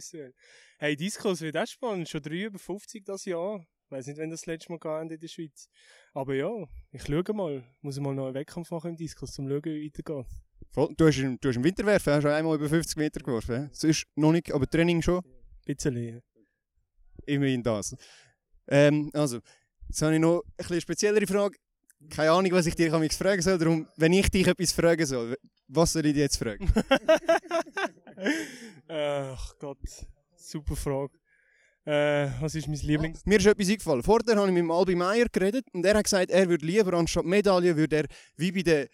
Hey, 0.77 0.95
Diskus 0.95 1.41
wird 1.41 1.57
auch 1.57 1.65
spannend. 1.65 2.09
Schon 2.09 2.21
3 2.21 2.43
über 2.43 2.59
50 2.59 3.05
das 3.05 3.25
Jahr. 3.25 3.65
Ich 3.85 3.91
weiß 3.91 4.07
nicht, 4.07 4.17
wenn 4.17 4.29
das, 4.29 4.45
letzte 4.45 4.71
Mal 4.71 4.79
gegangen 4.79 5.09
in 5.09 5.19
der 5.19 5.27
Schweiz. 5.27 5.69
Aber 6.13 6.35
ja, 6.35 6.51
ich 6.91 7.03
schaue 7.03 7.33
mal. 7.33 7.63
Muss 7.81 7.99
mal 7.99 8.13
noch 8.13 8.25
einen 8.25 8.35
Wettkampf 8.35 8.69
machen 8.69 8.91
im 8.91 8.97
Diskus, 8.97 9.39
um 9.39 9.47
zu 9.47 9.51
schauen, 9.53 9.63
wie 9.63 9.85
weitergeht. 9.85 10.27
Voll. 10.71 10.93
Du, 10.95 11.07
hast, 11.07 11.17
im- 11.19 11.39
du 11.39 11.49
hast 11.49 11.55
im 11.55 11.63
Winterwerfen 11.63 12.13
hast 12.13 12.23
du 12.23 12.33
einmal 12.33 12.55
über 12.55 12.69
50 12.69 12.97
Meter 12.97 13.19
geworfen. 13.19 13.63
hä? 13.63 13.69
Sonst 13.71 14.05
noch 14.15 14.31
nicht, 14.31 14.51
aber 14.53 14.67
Training 14.67 15.01
schon. 15.01 15.21
Bisschen. 15.65 15.97
ja. 15.97 16.19
Immerhin 17.25 17.63
das. 17.63 17.95
Ähm, 18.67 19.09
also, 19.13 19.39
jetzt 19.87 20.01
habe 20.01 20.13
ich 20.13 20.19
noch 20.19 20.41
ein 20.43 20.51
bisschen 20.57 20.81
speziellere 20.81 21.27
Frage. 21.27 21.57
Keine 22.09 22.31
Ahnung, 22.31 22.51
was 22.51 22.67
ich 22.67 22.75
dir 22.75 22.89
kann 22.91 23.09
fragen 23.09 23.41
soll. 23.41 23.57
Darum, 23.57 23.87
wenn 23.97 24.13
ich 24.13 24.29
dich 24.29 24.45
etwas 24.47 24.71
fragen 24.71 25.05
soll, 25.05 25.35
was 25.67 25.93
soll 25.93 26.05
ich 26.05 26.13
dich 26.13 26.21
jetzt 26.21 26.37
fragen? 26.37 26.71
Ach 28.87 29.53
Gott, 29.59 29.77
super 30.35 30.75
Frage. 30.75 31.13
Äh, 31.85 32.29
was 32.41 32.53
ist 32.55 32.67
mein 32.67 32.77
Lieblings... 32.77 33.25
Mir 33.25 33.37
ist 33.37 33.45
etwas 33.45 33.69
eingefallen. 33.69 34.03
Vorher 34.03 34.35
habe 34.35 34.47
ich 34.47 34.53
mit 34.53 34.61
dem 34.61 34.71
Albi 34.71 34.95
Meier 34.95 35.25
geredet 35.31 35.65
und 35.73 35.85
er 35.85 35.95
hat 35.95 36.03
gesagt, 36.03 36.29
er 36.29 36.49
würde 36.49 36.65
lieber 36.65 36.93
anstatt 36.93 37.25
Medaille, 37.25 37.77
würde 37.77 37.95
er 37.95 38.05
wie 38.35 38.51
bei 38.51 38.61
den, 38.61 38.87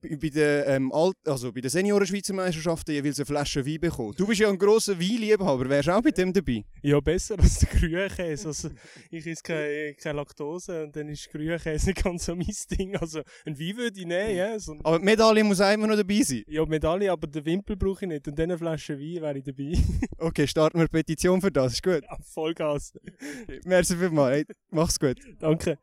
bei 0.00 0.28
den, 0.28 0.64
ähm, 0.66 0.92
Alt 0.92 1.16
also 1.26 1.52
bei 1.52 1.60
den 1.60 1.70
Senioren-Schweizer 1.70 2.34
Meisterschaften 2.34 2.92
jeweils 2.92 3.18
eine 3.18 3.26
Flasche 3.26 3.64
Wein 3.66 3.80
bekommen. 3.80 4.14
Du 4.16 4.26
bist 4.26 4.40
ja 4.40 4.48
ein 4.48 4.58
grosser 4.58 4.98
Weinliebhaber, 4.98 5.68
wärst 5.68 5.88
du 5.88 5.92
auch 5.96 6.02
bei 6.02 6.10
dem 6.10 6.32
dabei? 6.32 6.64
Ja, 6.82 7.00
besser 7.00 7.38
als 7.38 7.58
der 7.60 7.68
Grünekäse. 7.68 8.48
Also, 8.48 8.70
ich 9.10 9.26
esse 9.26 9.42
keine, 9.42 9.94
keine 9.94 10.16
Laktose 10.16 10.84
und 10.84 10.94
dann 10.96 11.08
ist 11.08 11.30
Grünekäse 11.30 11.90
nicht 11.90 12.02
ganz 12.02 12.24
so 12.26 12.34
mein 12.34 12.46
Ding. 12.70 12.96
Also, 12.96 13.20
ein 13.44 13.58
Wein 13.58 13.76
würde 13.76 13.98
ich 14.00 14.06
nehmen, 14.06 14.36
ja. 14.36 14.58
So, 14.58 14.76
Aber 14.82 14.98
die 14.98 15.04
Medaille 15.04 15.44
muss 15.44 15.60
auch 15.60 15.72
immer 15.72 15.86
noch 15.86 15.96
dabei 15.96 16.22
sein. 16.22 16.42
ja, 16.46 16.64
Medaille, 16.66 17.10
aber 17.10 17.26
den 17.26 17.44
Wimpel 17.44 17.76
brauche 17.76 18.04
ich 18.04 18.08
nicht. 18.08 18.28
Und 18.28 18.38
dann 18.38 18.50
eine 18.50 18.58
Flasche 18.58 18.98
Wein 18.98 19.22
wäre 19.22 19.38
ich 19.38 19.44
dabei. 19.44 19.72
Okay, 20.22 20.46
starten 20.46 20.76
wir 20.76 20.82
eine 20.82 20.88
Petition 20.88 21.40
für 21.40 21.50
das, 21.50 21.72
ist 21.72 21.82
gut. 21.82 22.02
Ja, 22.02 22.18
Vollgas. 22.22 22.92
Merci 23.64 23.96
vielmals, 23.96 24.36
hey, 24.36 24.44
mach's 24.70 24.98
gut. 25.00 25.16
Danke. 25.38 25.78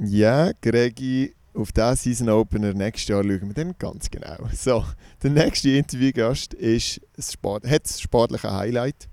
Ja, 0.00 0.50
Gregi, 0.60 1.35
auf 1.56 1.72
diesen 1.72 1.96
Season 1.96 2.28
Opener 2.28 2.74
nächstes 2.74 3.08
Jahr 3.08 3.22
schauen 3.22 3.48
wir 3.48 3.54
dann 3.54 3.74
ganz 3.78 4.10
genau. 4.10 4.36
So, 4.52 4.84
der 5.22 5.30
nächste 5.30 5.70
Interviewgast 5.70 6.54
ist 6.54 7.00
Sport, 7.18 7.66
hat 7.66 7.84
das 7.84 8.00
sportliche 8.00 8.52
Highlight 8.52 9.08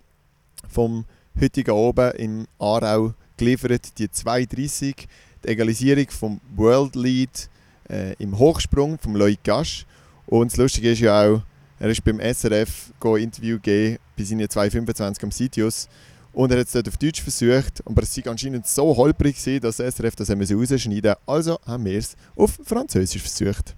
vom 0.67 1.05
heutigen 1.39 1.71
Oben 1.71 2.11
in 2.11 2.47
Aarau 2.59 3.13
geliefert, 3.37 3.97
die 3.97 4.07
2.30, 4.07 4.95
die 5.43 5.47
Egalisierung 5.47 6.09
vom 6.09 6.41
World 6.55 6.95
Lead 6.95 7.49
äh, 7.89 8.13
im 8.19 8.37
Hochsprung 8.37 8.97
vom 8.99 9.15
Loic 9.15 9.43
Gasch. 9.43 9.85
Und 10.25 10.51
das 10.51 10.57
Lustige 10.57 10.91
ist 10.91 10.99
ja 10.99 11.23
auch, 11.23 11.41
er 11.79 11.89
ist 11.89 12.03
beim 12.03 12.19
SRF 12.19 12.93
go 12.99 13.15
Interview 13.15 13.55
gegeben 13.57 13.97
bei 14.17 14.23
seinen 14.23 14.47
2.25 14.47 15.23
am 15.23 15.31
Sitius. 15.31 15.89
Und 16.33 16.51
er 16.51 16.59
hat 16.59 16.67
es 16.67 16.73
dort 16.73 16.87
auf 16.87 16.97
Deutsch 16.97 17.21
versucht, 17.21 17.81
aber 17.85 18.01
es 18.01 18.17
war 18.17 18.31
anscheinend 18.31 18.65
so 18.65 18.95
holprig, 18.97 19.35
gewesen, 19.37 19.61
dass 19.61 19.77
das 19.77 19.95
SRF 19.95 20.15
das 20.15 20.29
haben 20.29 20.39
müssen 20.39 20.57
rausschneiden 20.57 21.11
musste. 21.11 21.17
Also 21.27 21.59
haben 21.65 21.85
wir 21.85 21.97
es 21.97 22.15
auf 22.35 22.57
Französisch 22.63 23.21
versucht. 23.21 23.75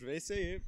Je 0.00 0.04
vais 0.04 0.16
essayer. 0.16 0.60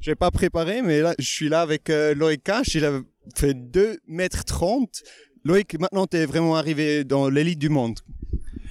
Je 0.00 0.10
n'ai 0.10 0.14
pas 0.14 0.30
préparé, 0.30 0.80
mais 0.82 1.00
là, 1.02 1.14
je 1.18 1.26
suis 1.26 1.48
là 1.48 1.60
avec 1.62 1.90
euh, 1.90 2.14
Loïc 2.14 2.42
Cash. 2.44 2.74
Il 2.76 2.84
a 2.84 3.00
fait 3.34 3.52
2 3.54 3.98
mètres 4.06 4.44
30. 4.44 5.02
Loïc, 5.44 5.78
maintenant, 5.78 6.06
tu 6.06 6.16
es 6.16 6.24
vraiment 6.26 6.54
arrivé 6.56 7.04
dans 7.04 7.28
l'élite 7.28 7.58
du 7.58 7.68
monde. 7.68 7.98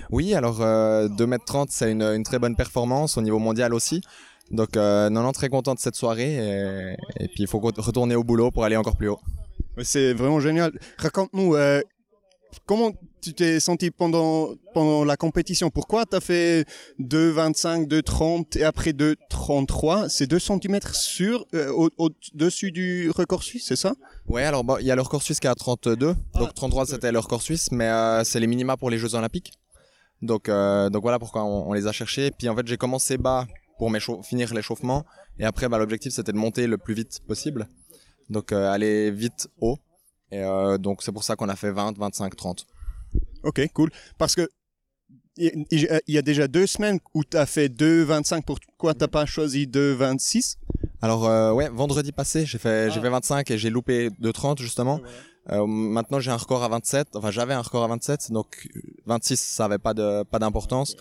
Oui, 0.09 0.33
alors 0.33 0.61
euh, 0.61 1.07
2m30, 1.09 1.67
c'est 1.69 1.91
une, 1.91 2.01
une 2.01 2.23
très 2.23 2.39
bonne 2.39 2.55
performance 2.55 3.17
au 3.17 3.21
niveau 3.21 3.37
mondial 3.39 3.73
aussi. 3.75 4.01
Donc 4.49 4.75
euh, 4.77 5.09
non, 5.11 5.21
non, 5.21 5.31
très 5.33 5.49
content 5.49 5.75
de 5.75 5.79
cette 5.79 5.95
soirée 5.95 6.33
et, 6.37 6.95
et 7.23 7.27
puis 7.27 7.43
il 7.43 7.47
faut 7.47 7.59
re- 7.59 7.79
retourner 7.79 8.15
au 8.15 8.23
boulot 8.23 8.49
pour 8.49 8.63
aller 8.63 8.75
encore 8.77 8.95
plus 8.97 9.09
haut. 9.09 9.19
C'est 9.83 10.13
vraiment 10.13 10.39
génial. 10.39 10.71
Raconte-nous, 10.97 11.55
euh, 11.55 11.81
comment 12.65 12.91
tu 13.21 13.33
t'es 13.33 13.59
senti 13.59 13.91
pendant, 13.91 14.55
pendant 14.73 15.03
la 15.05 15.17
compétition? 15.17 15.69
Pourquoi 15.69 16.05
tu 16.05 16.15
as 16.15 16.19
fait 16.21 16.65
2,25, 16.99 17.87
2,30 17.87 18.57
et 18.57 18.63
après 18.63 18.91
2,33 18.93 20.09
C'est 20.09 20.27
2 20.27 20.39
cm 20.39 20.79
sur, 20.93 21.45
euh, 21.53 21.71
au- 21.71 21.89
au-dessus 21.97 22.71
du 22.71 23.09
record 23.11 23.43
suisse, 23.43 23.65
c'est 23.67 23.75
ça? 23.75 23.93
Ouais, 24.27 24.43
alors 24.43 24.63
bon, 24.63 24.77
il 24.79 24.85
y 24.85 24.91
a 24.91 24.95
le 24.95 25.01
record 25.01 25.21
suisse 25.21 25.39
qui 25.39 25.47
est 25.47 25.49
à 25.49 25.55
32, 25.55 25.95
donc 26.35 26.53
33 26.53 26.85
c'était 26.85 27.11
le 27.11 27.19
record 27.19 27.41
suisse, 27.41 27.71
mais 27.71 27.87
euh, 27.87 28.23
c'est 28.23 28.39
les 28.39 28.47
minima 28.47 28.77
pour 28.77 28.89
les 28.89 28.97
Jeux 28.97 29.15
Olympiques. 29.15 29.51
Donc, 30.21 30.47
donc 30.49 31.01
voilà 31.01 31.17
pourquoi 31.17 31.45
on, 31.45 31.69
on 31.69 31.73
les 31.73 31.87
a 31.87 31.91
cherchés. 31.93 32.31
Puis 32.37 32.49
en 32.49 32.55
fait 32.55 32.67
j'ai 32.67 32.75
commencé 32.77 33.17
bas 33.17 33.47
pour 33.77 33.89
finir 34.23 34.53
l'échauffement 34.53 35.05
et 35.39 35.45
après 35.45 35.69
bah, 35.69 35.77
l'objectif 35.77 36.11
c'était 36.13 36.33
de 36.33 36.37
monter 36.37 36.67
le 36.67 36.77
plus 36.77 36.93
vite 36.93 37.19
possible. 37.25 37.67
Donc 38.29 38.51
euh, 38.51 38.69
aller 38.71 39.11
vite 39.11 39.47
haut. 39.59 39.77
Et 40.31 40.39
euh, 40.43 40.77
donc 40.77 41.01
c'est 41.01 41.11
pour 41.11 41.23
ça 41.23 41.35
qu'on 41.35 41.49
a 41.49 41.55
fait 41.55 41.71
20, 41.71 41.97
25, 41.97 42.35
30. 42.35 42.65
Ok, 43.43 43.61
cool. 43.73 43.89
Parce 44.17 44.35
que 44.35 44.47
il 45.37 45.65
y 46.07 46.17
a 46.17 46.21
déjà 46.21 46.47
deux 46.49 46.67
semaines 46.67 46.99
où 47.13 47.23
tu 47.23 47.37
as 47.37 47.45
fait 47.45 47.69
2,25. 47.69 48.43
Pourquoi 48.43 48.93
tu 48.93 48.99
n'as 48.99 49.07
pas 49.07 49.25
choisi 49.25 49.67
2,26 49.67 50.57
Alors 51.01 51.25
euh, 51.27 51.53
ouais, 51.53 51.69
vendredi 51.69 52.11
passé, 52.11 52.45
j'ai 52.45 52.57
fait 52.57 52.91
j'ai 52.91 52.99
Ah. 52.99 53.03
fait 53.03 53.09
25 53.09 53.51
et 53.51 53.57
j'ai 53.57 53.69
loupé 53.69 54.09
de 54.19 54.31
30 54.31 54.61
justement. 54.61 54.99
Euh, 55.51 55.65
maintenant 55.65 56.19
j'ai 56.19 56.29
un 56.31 56.37
record 56.37 56.63
à 56.63 56.67
27, 56.67 57.15
enfin 57.15 57.31
j'avais 57.31 57.53
un 57.55 57.61
record 57.61 57.83
à 57.83 57.87
27, 57.87 58.31
donc 58.31 58.67
euh, 58.75 58.81
26 59.07 59.39
ça 59.39 59.65
avait 59.65 59.79
pas 59.79 59.93
de 59.93 60.23
pas 60.23 60.37
d'importance. 60.39 60.95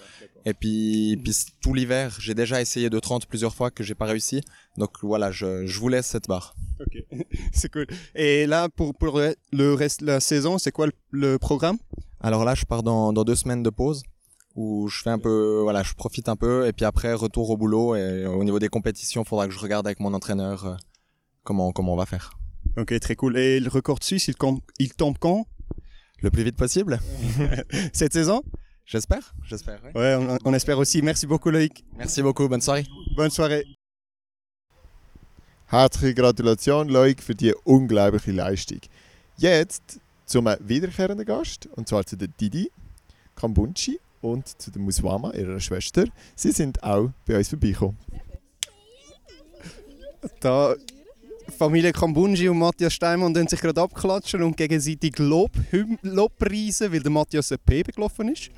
Et 0.46 0.54
puis 0.54 1.18
puis 1.22 1.34
tout 1.60 1.74
l'hiver, 1.74 2.16
j'ai 2.20 2.34
déjà 2.34 2.60
essayé 2.60 2.88
de 2.88 2.98
30 2.98 3.26
plusieurs 3.26 3.54
fois 3.54 3.70
que 3.70 3.84
j'ai 3.84 3.94
pas 3.94 4.06
réussi. 4.06 4.40
Donc 4.78 4.90
voilà, 5.02 5.30
je 5.30 5.66
je 5.66 5.78
vous 5.80 5.88
laisse 5.88 6.06
cette 6.06 6.28
barre. 6.28 6.54
Ok, 6.80 7.04
c'est 7.52 7.70
cool. 7.70 7.86
Et 8.14 8.46
là, 8.46 8.68
pour, 8.68 8.94
pour 8.94 9.20
le- 9.52 9.74
reste 9.74 10.00
de 10.00 10.06
la 10.06 10.20
saison, 10.20 10.56
c'est 10.58 10.72
quoi 10.72 10.86
le, 10.86 10.92
le 11.10 11.38
programme? 11.38 11.76
Alors 12.20 12.44
là, 12.44 12.54
je 12.54 12.64
pars 12.64 12.82
dans 12.82 13.12
dans 13.12 13.24
deux 13.24 13.34
semaines 13.36 13.62
de 13.62 13.70
pause 13.70 14.02
où 14.54 14.88
je 14.88 15.02
fais 15.02 15.10
un 15.10 15.18
peu 15.18 15.60
voilà, 15.62 15.82
je 15.82 15.92
profite 15.94 16.28
un 16.28 16.36
peu 16.36 16.66
et 16.66 16.72
puis 16.72 16.84
après 16.86 17.12
retour 17.12 17.50
au 17.50 17.56
boulot 17.56 17.94
et 17.96 18.24
au 18.26 18.42
niveau 18.44 18.58
des 18.58 18.68
compétitions, 18.68 19.24
faudra 19.24 19.46
que 19.46 19.52
je 19.52 19.58
regarde 19.58 19.86
avec 19.86 20.00
mon 20.00 20.14
entraîneur 20.14 20.64
euh, 20.66 20.74
comment 21.44 21.70
comment 21.72 21.92
on 21.92 21.96
va 21.96 22.06
faire. 22.06 22.30
Ok, 22.76 22.98
très 23.00 23.16
cool. 23.16 23.36
Et 23.36 23.60
le 23.60 23.68
record 23.68 24.02
suisse, 24.02 24.28
il, 24.28 24.36
com- 24.36 24.60
il 24.78 24.94
tombe 24.94 25.18
quand? 25.18 25.46
Le 26.22 26.30
plus 26.30 26.42
vite 26.44 26.56
possible, 26.56 26.98
Cette 27.92 28.12
saison? 28.12 28.42
J'espère, 28.84 29.34
j'espère. 29.44 29.82
ouais. 29.84 29.92
Ouais, 29.94 30.14
on, 30.16 30.38
on 30.44 30.54
espère 30.54 30.78
aussi. 30.78 31.02
Merci 31.02 31.26
beaucoup, 31.26 31.50
Loïc. 31.50 31.84
Merci 31.96 32.22
beaucoup, 32.22 32.48
bonne 32.48 32.60
soirée. 32.62 32.86
Bonne 33.16 33.30
soirée. 33.30 33.64
Herzliche 35.70 36.14
Gratulation, 36.14 36.84
Loik, 36.84 37.20
für 37.22 37.34
die 37.34 37.52
unglaubliche 37.64 38.32
Leistung. 38.32 38.80
Jetzt 39.36 40.00
zum 40.24 40.46
wiederkehrenden 40.60 41.26
Gast, 41.26 41.66
und 41.76 41.86
zwar 41.88 42.04
zu 42.06 42.16
der 42.16 42.28
Didi 42.28 42.70
Kambunchi 43.36 44.00
und 44.22 44.48
zu 44.60 44.70
der 44.70 44.80
Muswama, 44.80 45.32
ihrer 45.32 45.60
Schwester. 45.60 46.04
Sie 46.34 46.50
sind 46.52 46.82
auch 46.82 47.10
bei 47.26 47.36
uns 47.38 47.48
vorbeigekommen. 47.48 47.98
Da 50.40 50.74
Familie 51.56 51.92
Kambunji 51.92 52.48
und 52.48 52.58
Matthias 52.58 52.92
Steinmann 52.92 53.32
tun 53.32 53.46
sich 53.46 53.60
gerade 53.60 53.80
abklatschen 53.80 54.42
und 54.42 54.56
gegenseitig 54.56 55.18
Lob, 55.18 55.52
Lobpreisen, 56.02 56.92
weil 56.92 57.00
der 57.00 57.10
Matthias 57.10 57.52
ein 57.52 57.58
PB 57.64 57.94
gelaufen 57.94 58.28
ist. 58.28 58.50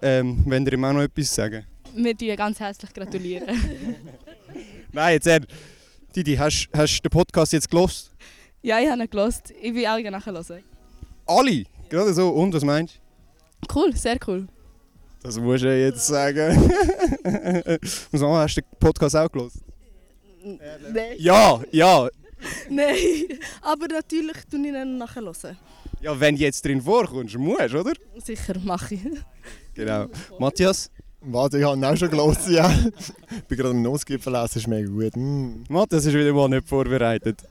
Ähm, 0.00 0.42
wenn 0.46 0.66
ihr 0.66 0.72
ihm 0.72 0.84
auch 0.84 0.92
noch 0.92 1.02
etwas 1.02 1.34
sagen? 1.34 1.64
wir 1.94 2.14
dir 2.14 2.36
ganz 2.36 2.60
herzlich 2.60 2.92
gratulieren. 2.92 3.48
Nein, 4.92 5.14
jetzt 5.14 5.26
ehrlich. 5.26 5.48
Didi, 6.14 6.36
hast 6.36 6.68
du 6.72 6.86
den 7.02 7.10
Podcast 7.10 7.52
jetzt 7.52 7.70
gelost? 7.70 8.12
ja, 8.62 8.78
ich 8.78 8.88
habe 8.88 9.02
ihn 9.02 9.10
gelost. 9.10 9.52
Ich 9.60 9.74
will 9.74 9.86
auch 9.86 9.98
nachher 10.10 10.32
hören. 10.32 10.62
Alle? 11.26 11.64
Gerade 11.88 12.12
so. 12.14 12.30
Und, 12.30 12.54
was 12.54 12.64
meinst 12.64 13.00
du? 13.60 13.78
Cool, 13.78 13.96
sehr 13.96 14.18
cool. 14.26 14.46
Das 15.22 15.38
musst 15.38 15.64
du 15.64 15.78
jetzt 15.78 16.06
sagen. 16.06 16.56
Muss 18.10 18.20
man, 18.20 18.32
hast 18.32 18.56
du 18.56 18.60
den 18.60 18.78
Podcast 18.78 19.16
auch 19.16 19.30
gelost? 19.30 19.58
Nein. 20.42 21.14
Ja, 21.18 21.60
ja. 21.70 22.08
Nein, 22.70 23.38
aber 23.60 23.88
natürlich 23.88 24.36
tue 24.50 24.60
ich 24.60 24.66
ihn 24.66 24.98
nachher 24.98 25.22
hören. 25.22 25.56
Ja, 26.00 26.18
wenn 26.18 26.36
du 26.36 26.42
jetzt 26.42 26.64
drin 26.64 26.80
vorkommst, 26.82 27.36
musst 27.38 27.74
oder? 27.74 27.92
Sicher, 28.24 28.54
mache 28.64 28.94
ich. 28.94 29.00
Genau. 29.74 30.06
Matthias? 30.38 30.90
Warte, 31.20 31.58
ich 31.58 31.64
habe 31.64 31.76
ihn 31.76 31.84
auch 31.84 31.96
schon 31.96 32.10
gelesen, 32.10 32.54
ja. 32.54 32.68
ich 33.30 33.44
bin 33.44 33.56
gerade 33.56 33.70
am 33.70 33.82
Nussgipfel 33.82 34.32
lesen, 34.32 34.58
ist 34.58 34.66
mega 34.66 34.88
gut. 34.90 35.16
Mm. 35.16 35.62
Matthias 35.68 36.04
ist 36.04 36.14
wieder 36.14 36.32
mal 36.32 36.48
nicht 36.48 36.66
vorbereitet. 36.66 37.42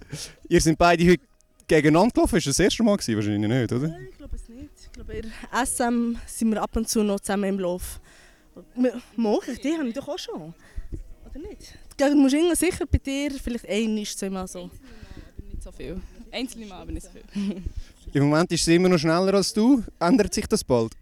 Ihr 0.49 0.59
seid 0.59 0.77
beide 0.77 1.09
heute 1.09 1.23
gegeneinander 1.67 2.13
gelaufen. 2.13 2.37
Ist 2.37 2.47
das 2.47 2.57
das 2.57 2.65
erste 2.65 2.83
Mal 2.83 2.97
gewesen? 2.97 3.15
Wahrscheinlich 3.15 3.49
nicht, 3.49 3.71
oder? 3.71 3.97
Ich 4.09 4.17
glaube 4.17 4.35
es 4.35 4.49
nicht. 4.49 4.69
Ich 4.83 4.91
glaube, 4.91 5.13
in 5.13 5.31
SM 5.65 6.17
sind 6.25 6.51
wir 6.51 6.61
ab 6.61 6.75
und 6.75 6.89
zu 6.89 7.01
noch 7.01 7.21
zusammen 7.21 7.45
im 7.45 7.59
Lauf. 7.59 8.01
Morgen, 9.15 9.57
die 9.63 9.77
habe 9.77 9.87
ich 9.87 9.95
doch 9.95 10.09
auch 10.09 10.19
schon. 10.19 10.53
Oder 11.29 11.39
nicht? 11.39 11.77
Du 12.09 12.15
musst 12.15 12.33
irgendwie 12.33 12.55
sicher 12.55 12.85
bei 12.85 12.97
dir 12.97 13.31
vielleicht 13.31 13.67
einmal, 13.67 14.05
zweimal 14.05 14.47
so. 14.47 14.69
Nicht 15.51 15.63
so 15.63 15.71
viel. 15.71 16.01
Einzelne 16.31 16.65
Mal, 16.65 16.81
aber 16.81 16.91
nicht 16.91 17.03
so 17.03 17.09
viel. 17.09 17.61
Im 18.13 18.23
Moment 18.23 18.51
ist 18.51 18.65
sie 18.65 18.75
immer 18.75 18.89
noch 18.89 18.97
schneller 18.97 19.33
als 19.33 19.53
du. 19.53 19.83
Ändert 19.99 20.33
sich 20.33 20.47
das 20.47 20.63
bald? 20.63 20.93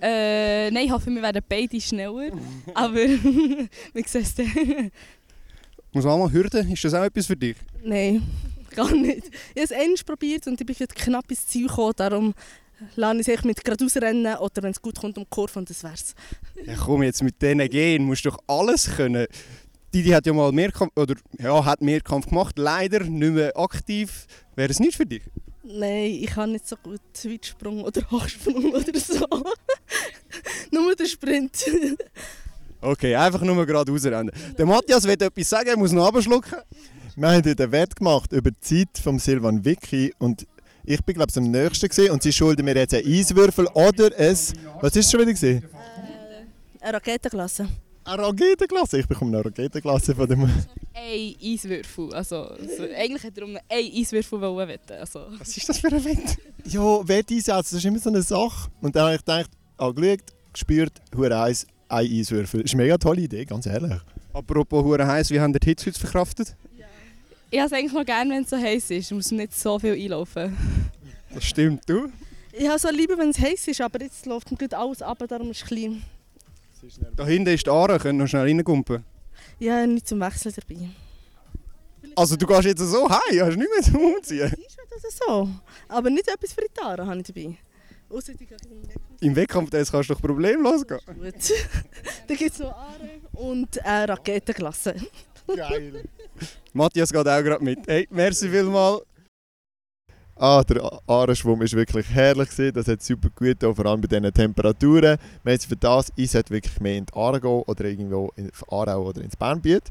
Äh, 0.00 0.70
nein, 0.70 0.86
ich 0.86 0.90
hoffe, 0.90 1.10
wir 1.10 1.22
werden 1.22 1.42
beide 1.48 1.80
schneller. 1.80 2.32
aber 2.74 2.94
wir 2.94 3.68
sehen 4.06 4.22
es 4.22 4.34
dann. 4.34 4.90
Muss 5.92 6.04
man 6.04 6.18
mal 6.18 6.32
Hürden? 6.32 6.70
Ist 6.72 6.84
das 6.84 6.94
auch 6.94 7.04
etwas 7.04 7.26
für 7.26 7.36
dich? 7.36 7.56
Nein, 7.82 8.22
gar 8.74 8.92
nicht. 8.94 9.28
Ich 9.54 9.62
habe 9.62 9.64
es 9.64 9.72
einmal 9.72 9.96
probiert 10.04 10.46
und 10.46 10.60
ich 10.60 10.66
bin 10.66 10.88
knapp 10.88 11.30
ins 11.30 11.46
Ziel 11.46 11.68
gekommen. 11.68 11.94
Darum 11.96 12.34
lasse 12.96 13.20
ich 13.20 13.38
es 13.38 13.44
mit 13.44 13.64
geradeaus 13.64 13.96
rennen 13.96 14.36
oder 14.36 14.62
wenn 14.62 14.72
es 14.72 14.82
gut 14.82 14.98
kommt 14.98 15.16
um 15.16 15.24
die 15.24 15.30
Kurve 15.30 15.58
und 15.58 15.70
das 15.70 15.82
wär's. 15.82 16.14
Ja, 16.64 16.74
komm, 16.74 17.02
jetzt 17.02 17.22
mit 17.22 17.40
denen 17.40 17.68
gehen, 17.68 18.04
musst 18.04 18.24
du 18.24 18.30
doch 18.30 18.38
alles 18.46 18.94
können. 18.96 19.26
Didi 19.96 20.10
hat 20.10 20.26
ja 20.26 20.32
mal 20.34 20.52
Mehrkampf, 20.52 20.92
oder 20.94 21.14
ja, 21.38 21.64
hat 21.64 21.80
Mehrkampf 21.80 22.26
gemacht, 22.26 22.58
leider 22.58 23.00
nicht 23.04 23.32
mehr 23.32 23.56
aktiv. 23.56 24.26
Wäre 24.54 24.70
es 24.70 24.78
nicht 24.78 24.94
für 24.94 25.06
dich? 25.06 25.22
Nein, 25.64 26.18
ich 26.20 26.26
kann 26.26 26.52
nicht 26.52 26.68
so 26.68 26.76
gut 26.76 27.00
Weitsprung 27.24 27.82
oder 27.82 28.02
Hochsprung 28.10 28.74
oder 28.74 29.00
so. 29.00 29.26
nur 30.70 30.94
der 30.94 31.06
Sprint. 31.06 31.64
okay, 32.82 33.16
einfach 33.16 33.40
nur 33.40 33.64
gerade 33.64 33.90
rausrennen. 33.90 34.30
Der 34.58 34.66
Matthias 34.66 35.04
will 35.04 35.12
etwas 35.12 35.48
sagen, 35.48 35.70
er 35.70 35.78
muss 35.78 35.92
noch 35.92 36.08
abschlucken. 36.08 36.58
Wir 37.16 37.30
haben 37.30 37.42
den 37.42 37.72
Wert 37.72 37.96
gemacht 37.96 38.30
über 38.32 38.50
die 38.50 38.60
Zeit 38.60 39.02
von 39.02 39.18
Silvan 39.18 39.64
Vicky 39.64 40.12
und 40.18 40.46
ich 40.84 41.02
bin 41.04 41.14
glaube 41.14 41.30
ich 41.30 41.38
am 41.38 41.50
nächsten 41.50 41.88
gesehen 41.88 42.10
und 42.10 42.22
sie 42.22 42.34
schulden 42.34 42.66
mir 42.66 42.76
jetzt 42.76 42.92
einen 42.92 43.10
Eiswürfel 43.10 43.66
oder 43.72 44.10
es. 44.20 44.52
Was 44.82 44.94
ist 44.94 45.10
schon 45.10 45.20
wieder 45.22 45.32
gesehen? 45.32 45.64
Äh, 45.64 46.84
eine 46.84 46.92
Raketenglasse. 46.92 47.66
Eine 48.06 48.22
Raketenglasse? 48.22 49.00
Ich 49.00 49.06
bekomme 49.06 49.36
eine 49.36 49.44
Raketenglasse 49.44 50.14
von 50.14 50.28
dem. 50.28 50.44
Ein 50.44 51.34
Eiswürfel. 51.42 52.14
Also, 52.14 52.44
also 52.44 52.84
eigentlich 52.96 53.24
hätte 53.24 53.40
er 53.40 53.46
um 53.46 53.56
einen 53.56 53.60
Eiswürfel 53.68 54.40
wetten 54.40 54.92
also. 55.00 55.26
Was 55.38 55.56
ist 55.56 55.68
das 55.68 55.78
für 55.80 55.88
ein 55.88 56.04
Wett? 56.04 56.38
Ja, 56.66 57.06
Wett 57.06 57.30
einsetzen, 57.30 57.52
das 57.52 57.72
ist 57.72 57.84
immer 57.84 57.98
so 57.98 58.10
eine 58.10 58.22
Sache. 58.22 58.70
Und 58.80 58.94
dann 58.94 59.06
habe 59.06 59.14
ich 59.16 59.20
gedacht, 59.20 59.50
angeschaut, 59.76 60.20
gespürt, 60.52 60.92
Hure 61.16 61.36
Eis, 61.36 61.66
ein 61.88 62.06
Eiswürfel. 62.06 62.62
Das 62.62 62.70
ist 62.70 62.74
eine 62.74 62.84
mega 62.84 62.96
tolle 62.96 63.22
Idee, 63.22 63.44
ganz 63.44 63.66
ehrlich. 63.66 64.00
Apropos 64.32 64.84
Hure 64.84 65.06
heiß, 65.06 65.30
wie 65.30 65.40
haben 65.40 65.52
die 65.52 65.64
Hitze 65.64 65.86
heute 65.86 65.98
verkraftet? 65.98 66.54
Ich 67.50 67.58
habe 67.58 67.66
es 67.66 67.72
eigentlich 67.72 67.92
noch 67.92 68.04
gerne, 68.04 68.34
wenn 68.34 68.42
es 68.44 68.50
so 68.50 68.56
heiß 68.56 68.90
ist. 68.90 69.10
Man 69.10 69.18
muss 69.18 69.30
nicht 69.32 69.58
so 69.58 69.78
viel 69.78 69.94
einlaufen. 69.94 70.56
Das 71.34 71.44
stimmt, 71.44 71.82
du? 71.88 72.08
Ich 72.52 72.66
habe 72.66 72.76
es 72.76 72.90
lieber, 72.92 73.18
wenn 73.18 73.30
es 73.30 73.38
heiß 73.38 73.68
ist, 73.68 73.80
aber 73.80 74.00
jetzt 74.00 74.26
läuft 74.26 74.50
mir 74.50 74.78
alles 74.78 75.02
ab, 75.02 75.18
darum 75.28 75.50
ist 75.50 75.62
es 75.62 75.68
klein. 75.68 76.02
Da 77.16 77.26
hinten 77.26 77.54
ist 77.54 77.66
die 77.66 77.70
Aare, 77.70 77.98
können 77.98 78.18
noch 78.18 78.26
schnell 78.26 78.42
reingumpen. 78.42 79.04
Ja, 79.58 79.86
nicht 79.86 80.06
zum 80.06 80.20
Wechseln 80.20 80.54
dabei. 80.54 80.88
Also 82.14 82.36
du 82.36 82.46
gehst 82.46 82.64
jetzt 82.64 82.80
so 82.80 83.08
heim, 83.08 83.40
hast 83.40 83.56
nicht 83.56 83.70
mehr 83.70 83.82
zum 83.82 83.96
Umziehen? 83.96 84.52
Das 84.90 85.04
ist 85.04 85.22
so. 85.26 85.48
Aber 85.88 86.08
nicht 86.10 86.28
etwas 86.28 86.52
für 86.52 86.62
die 86.62 86.80
Aare 86.80 87.06
habe 87.06 87.18
ich 87.18 87.26
dabei. 87.26 87.56
Ausser 88.08 88.32
die 88.34 89.26
Im 89.26 89.34
Wettkampf 89.34 89.70
das 89.70 89.90
kannst 89.90 90.08
du 90.08 90.14
doch 90.14 90.20
problemlos 90.20 90.86
gehen. 90.86 91.00
Gut. 91.06 91.34
Dann 92.28 92.36
gibt 92.36 92.52
es 92.52 92.58
noch 92.58 92.72
Aare 92.72 93.20
und 93.32 93.84
eine 93.84 94.08
Raketenglasse. 94.08 94.94
Geil. 95.54 96.04
Matthias 96.72 97.12
geht 97.12 97.20
auch 97.20 97.42
gerade 97.42 97.64
mit. 97.64 97.80
Hey, 97.86 98.06
merci 98.10 98.48
vielmals. 98.48 99.02
Ah, 100.38 100.62
der 100.62 101.00
Aarenschwumm 101.06 101.60
war 101.60 101.72
wirklich 101.72 102.10
herrlich. 102.10 102.50
Gewesen. 102.50 102.74
Das 102.74 102.88
hat 102.88 103.02
super 103.02 103.28
gut 103.30 103.38
getan, 103.38 103.74
vor 103.74 103.86
allem 103.86 104.02
bei 104.02 104.06
diesen 104.06 104.34
Temperaturen. 104.34 105.16
Wir 105.42 105.52
haben 105.52 105.60
für 105.60 105.76
das, 105.76 106.12
ich 106.14 106.30
sollte 106.30 106.50
wirklich 106.50 106.78
mehr 106.78 106.98
in 106.98 107.06
die 107.06 107.40
gehen 107.40 107.62
oder 107.66 107.84
irgendwo 107.86 108.30
in 108.36 108.50
Aarau 108.68 109.06
oder 109.06 109.22
ins 109.22 109.34
Bernbiet. 109.34 109.84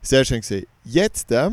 Sehr 0.00 0.24
schön 0.24 0.40
gesehen. 0.40 0.66
Jetzt 0.84 1.30
äh, 1.30 1.50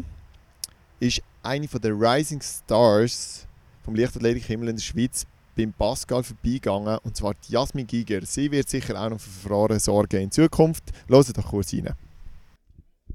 ist 1.01 1.21
eine 1.43 1.67
der 1.67 1.91
Rising 1.91 2.41
Stars 2.41 3.45
vom 3.83 3.95
Leichtathletik-Himmel 3.95 4.69
in 4.69 4.75
der 4.77 4.83
Schweiz 4.83 5.25
beim 5.57 5.73
Pascal 5.73 6.23
vorbeigegangen, 6.23 6.97
und 7.03 7.17
zwar 7.17 7.33
die 7.33 7.51
Jasmin 7.51 7.87
Giger. 7.87 8.25
Sie 8.25 8.49
wird 8.51 8.69
sicher 8.69 8.99
auch 9.01 9.09
noch 9.09 9.19
für 9.19 9.29
Verfahren 9.29 9.79
sorgen 9.79 10.21
in 10.21 10.31
Zukunft. 10.31 10.83
Hört 11.09 11.37
doch 11.37 11.45
kurz 11.45 11.73
rein. 11.73 11.93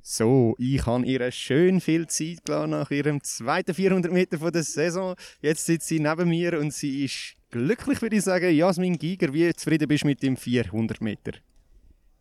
So, 0.06 0.54
ich 0.58 0.84
habe 0.84 1.06
ihr 1.06 1.32
schön 1.32 1.80
viel 1.80 2.06
Zeit 2.08 2.44
gelassen 2.44 2.72
nach 2.72 2.90
ihrem 2.90 3.22
zweiten 3.22 3.72
400 3.72 4.12
Meter 4.12 4.38
von 4.38 4.52
der 4.52 4.62
Saison. 4.62 5.14
Jetzt 5.40 5.64
sitzt 5.64 5.88
sie 5.88 5.98
neben 5.98 6.28
mir 6.28 6.58
und 6.60 6.74
sie 6.74 7.06
ist 7.06 7.36
glücklich, 7.50 8.02
würde 8.02 8.16
ich 8.16 8.22
sagen. 8.22 8.54
Jasmin 8.54 8.98
Giger, 8.98 9.32
wie 9.32 9.50
zufrieden 9.54 9.88
bist 9.88 10.02
du 10.02 10.08
mit 10.08 10.22
dem 10.22 10.36
400 10.36 11.00
Meter? 11.00 11.32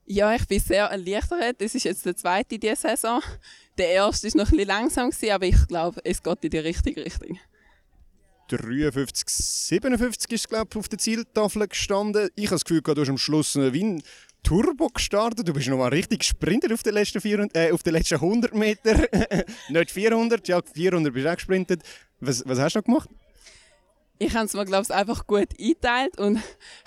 Ja, 0.06 0.34
ich 0.34 0.48
bin 0.48 0.62
sehr 0.62 0.86
erleichtert. 0.86 1.60
Das 1.60 1.76
ist 1.76 1.84
jetzt 1.84 2.06
der 2.06 2.16
zweite 2.16 2.58
dieser 2.58 2.78
Saison. 2.78 3.22
Der 3.78 3.90
erste 3.90 4.30
war 4.30 4.38
noch 4.38 4.46
ein 4.46 4.52
bisschen 4.52 4.68
langsam, 4.70 5.12
aber 5.32 5.46
ich 5.46 5.68
glaube, 5.68 6.00
es 6.06 6.24
geht 6.24 6.44
in 6.46 6.52
die 6.52 6.60
richtige 6.60 7.04
Richtung. 7.04 7.38
53, 8.48 9.28
57 9.28 10.32
ist 10.32 10.48
glaube 10.48 10.70
ich, 10.72 10.78
auf 10.78 10.88
der 10.88 11.00
Zieltafel 11.00 11.68
gestanden. 11.68 12.30
Ich 12.36 12.46
habe 12.46 12.56
das 12.56 12.64
Gefühl, 12.64 12.82
du 12.82 13.02
hast 13.02 13.10
am 13.10 13.18
Schluss 13.18 13.56
wie 13.56 13.84
ein 13.84 14.04
Turbo 14.44 14.90
gestartet. 14.90 15.48
Du 15.48 15.54
bist 15.54 15.68
noch 15.68 15.78
mal 15.78 15.88
richtig 15.88 16.20
gesprintet 16.20 16.72
auf 16.72 16.84
den 16.84 16.94
letzten, 16.94 17.22
400, 17.22 17.56
äh, 17.56 17.72
auf 17.72 17.84
den 17.84 17.94
letzten 17.94 18.16
100 18.16 18.54
Meter. 18.54 19.08
Nicht 19.70 19.92
400, 19.92 20.48
ja 20.48 20.62
400 20.62 21.14
bist 21.14 21.26
du 21.26 21.32
auch 21.32 21.36
gesprintet. 21.36 21.82
Was, 22.20 22.44
was 22.46 22.60
hast 22.60 22.74
du 22.74 22.80
noch 22.80 22.86
gemacht? 22.86 23.10
Ich 24.20 24.34
habe 24.36 24.46
es 24.46 24.54
mir 24.54 24.64
glaube 24.64 24.84
ich 24.88 24.94
einfach 24.94 25.26
gut 25.26 25.50
eingeteilt 25.60 26.18
und 26.18 26.40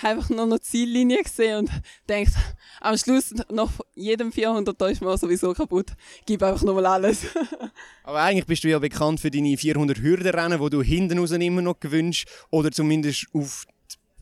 einfach 0.03 0.31
nur 0.31 0.47
noch 0.47 0.59
die 0.59 0.63
Ziellinie 0.63 1.23
gesehen 1.23 1.59
und 1.59 1.71
denkt 2.09 2.33
am 2.81 2.97
Schluss 2.97 3.35
nach 3.51 3.71
jedem 3.95 4.33
400 4.33 4.81
da 4.81 4.89
ist 4.89 5.03
man 5.03 5.19
sowieso 5.19 5.53
kaputt. 5.53 5.93
Gib 6.25 6.43
einfach 6.43 6.63
nochmal 6.63 6.87
alles. 6.87 7.27
Aber 8.05 8.23
eigentlich 8.23 8.47
bist 8.47 8.65
du 8.65 8.69
ja 8.69 8.79
bekannt 8.79 9.21
für 9.21 9.31
deine 9.31 9.57
400 9.57 9.99
Hürdenrennen, 9.99 10.61
wo 10.61 10.69
du 10.69 10.83
hinten 10.83 11.19
raus 11.19 11.33
immer 11.33 11.63
noch 11.63 11.81
gewünscht 11.81 12.29
oder 12.51 12.71
zumindest 12.71 13.27
auf 13.35 13.67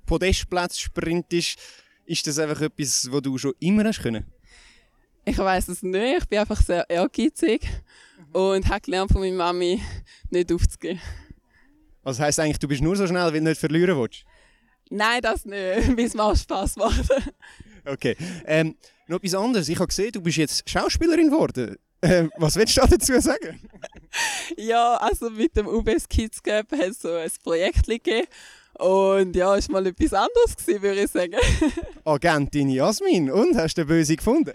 Podestplatz 0.07 0.79
sprintest. 0.79 1.59
Ist 2.07 2.27
das 2.27 2.39
einfach 2.39 2.61
etwas, 2.61 3.11
was 3.11 3.23
du 3.23 3.39
schon 3.39 3.55
immer 3.61 3.85
hast 3.85 4.03
können? 4.03 4.25
Ich 5.25 5.39
weiß 5.39 5.69
es 5.69 5.83
nicht. 5.83 6.23
Ich 6.23 6.29
bin 6.29 6.39
einfach 6.39 6.61
sehr 6.61 6.89
ehrgeizig 6.91 7.67
und 8.33 8.69
habe 8.69 8.81
gelernt 8.81 9.11
von 9.11 9.23
meiner 9.23 9.37
Mami, 9.37 9.83
nicht 10.31 10.53
aufzugeben. 10.53 11.01
Was 12.03 12.21
heisst 12.21 12.39
eigentlich, 12.39 12.59
du 12.59 12.69
bist 12.69 12.83
nur 12.83 12.95
so 12.97 13.07
schnell, 13.07 13.25
weil 13.25 13.33
du 13.33 13.43
nicht 13.43 13.59
verlieren 13.59 13.99
willst? 13.99 14.25
Nein, 14.91 15.23
das 15.23 15.47
nicht, 15.47 15.57
weil 15.97 16.05
es 16.05 16.15
mir 16.15 16.23
auch 16.25 16.37
Spass 16.37 16.77
macht. 16.77 17.09
okay. 17.87 18.17
Ähm, 18.45 18.77
noch 19.07 19.17
etwas 19.17 19.35
anderes. 19.35 19.69
Ich 19.69 19.79
habe 19.79 19.87
gesehen, 19.87 20.13
du 20.13 20.21
bist 20.21 20.37
jetzt 20.37 20.69
Schauspielerin 20.69 21.31
geworden. 21.31 21.77
Ähm, 22.03 22.31
was 22.37 22.57
willst 22.57 22.77
du 22.77 22.83
dazu 22.83 23.19
sagen? 23.19 23.61
ja, 24.59 24.97
also 24.97 25.31
mit 25.31 25.57
dem 25.57 25.67
UBS 25.67 26.07
Kids 26.07 26.43
Cup 26.43 26.71
hat 26.73 26.81
es 26.81 27.01
so 27.01 27.15
ein 27.15 27.31
Projekt 27.43 27.87
gegeben. 27.87 28.27
Und 28.79 29.37
ja, 29.37 29.51
war 29.51 29.61
mal 29.71 29.87
etwas 29.87 30.13
anderes, 30.13 30.57
gewesen, 30.57 30.83
würde 30.83 31.03
ich 31.03 31.11
sagen. 31.11 31.37
Agentin 32.05 32.69
Jasmin, 32.69 33.31
und 33.31 33.57
hast 33.57 33.75
du 33.75 33.83
den 33.83 33.89
Böse 33.89 34.17
gefunden? 34.17 34.53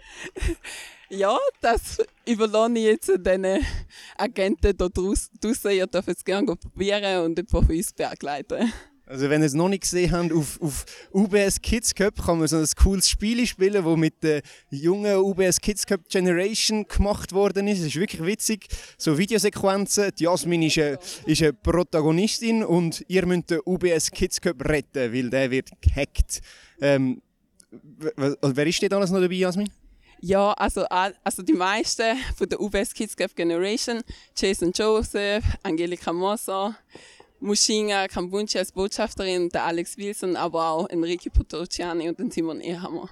ja, 1.10 1.38
das 1.62 1.98
überlasse 2.26 2.74
ich 2.74 2.84
jetzt 2.84 3.12
den 3.18 3.66
Agenten 4.18 4.78
da 4.78 4.90
draußen. 4.90 5.32
Ihr 5.72 5.88
dürft 5.88 6.10
es 6.10 6.24
gerne 6.24 6.56
probieren 6.56 7.26
und 7.26 7.40
etwas 7.40 7.66
von 7.66 7.76
uns 7.76 7.94
begleiten. 7.94 8.72
Also 9.10 9.28
wenn 9.28 9.42
ihr 9.42 9.48
es 9.48 9.56
noch 9.56 9.70
nicht 9.70 9.82
gesehen 9.82 10.12
habt, 10.12 10.32
auf, 10.32 10.62
auf 10.62 10.86
UBS 11.12 11.60
Kids 11.60 11.96
Cup 11.96 12.24
kann 12.24 12.38
man 12.38 12.48
so 12.48 12.58
ein 12.58 12.68
cooles 12.78 13.10
Spiel 13.10 13.44
spielen, 13.48 13.84
das 13.84 13.98
mit 13.98 14.22
der 14.22 14.44
jungen 14.70 15.18
UBS 15.18 15.60
Kids 15.60 15.88
Cup 15.88 16.08
Generation 16.08 16.88
gemacht 16.88 17.34
worden 17.34 17.68
ist. 17.68 17.80
Es 17.80 17.88
ist 17.88 17.96
wirklich 17.96 18.24
witzig. 18.24 18.68
So 19.00 19.18
Videosequenzen. 19.18 20.12
Die 20.20 20.26
Jasmin 20.26 20.62
ist 20.62 20.78
eine, 20.78 21.00
ist 21.26 21.42
eine 21.42 21.54
Protagonistin 21.54 22.64
und 22.64 23.04
ihr 23.08 23.26
müsst 23.26 23.50
den 23.50 23.62
UBS 23.66 24.12
Kids 24.12 24.40
Cup 24.40 24.64
retten, 24.64 25.12
weil 25.12 25.32
der 25.32 25.50
wird 25.50 25.72
gehackt. 25.82 26.42
Ähm, 26.80 27.20
wer 28.16 28.68
ist 28.68 28.80
denn 28.80 28.94
alles 28.94 29.10
noch 29.10 29.22
dabei, 29.22 29.34
Jasmin? 29.34 29.72
Ja, 30.22 30.54
also, 30.54 30.86
also 30.86 31.42
die 31.42 31.54
meisten 31.54 32.16
von 32.38 32.48
der 32.48 32.60
UBS 32.60 32.94
Kids 32.94 33.16
Gap 33.16 33.36
Generation, 33.36 34.04
Jason 34.38 34.72
Joseph, 34.72 35.44
Angelika 35.64 36.14
Moser, 36.14 36.78
Mushinga 37.40 38.08
Kambunchi 38.08 38.58
als 38.58 38.72
Botschafterin, 38.72 39.50
der 39.50 39.64
Alex 39.64 39.98
Wilson, 39.98 40.36
aber 40.36 40.70
auch 40.70 40.90
Enrique 40.90 41.30
Potociani 41.30 42.10
und 42.10 42.20
den 42.20 42.32
Simon 42.32 42.62
Ehammer. 42.62 43.10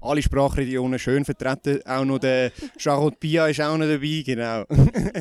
Alle 0.00 0.20
Sprachregionen 0.20 0.98
schön 0.98 1.24
vertreten. 1.24 1.80
Auch 1.86 2.04
noch 2.04 2.18
der 2.18 2.50
Charlotte 2.76 3.16
Pia 3.18 3.46
ist 3.46 3.60
auch 3.60 3.76
noch 3.76 3.86
dabei, 3.86 4.22
genau. 4.26 4.64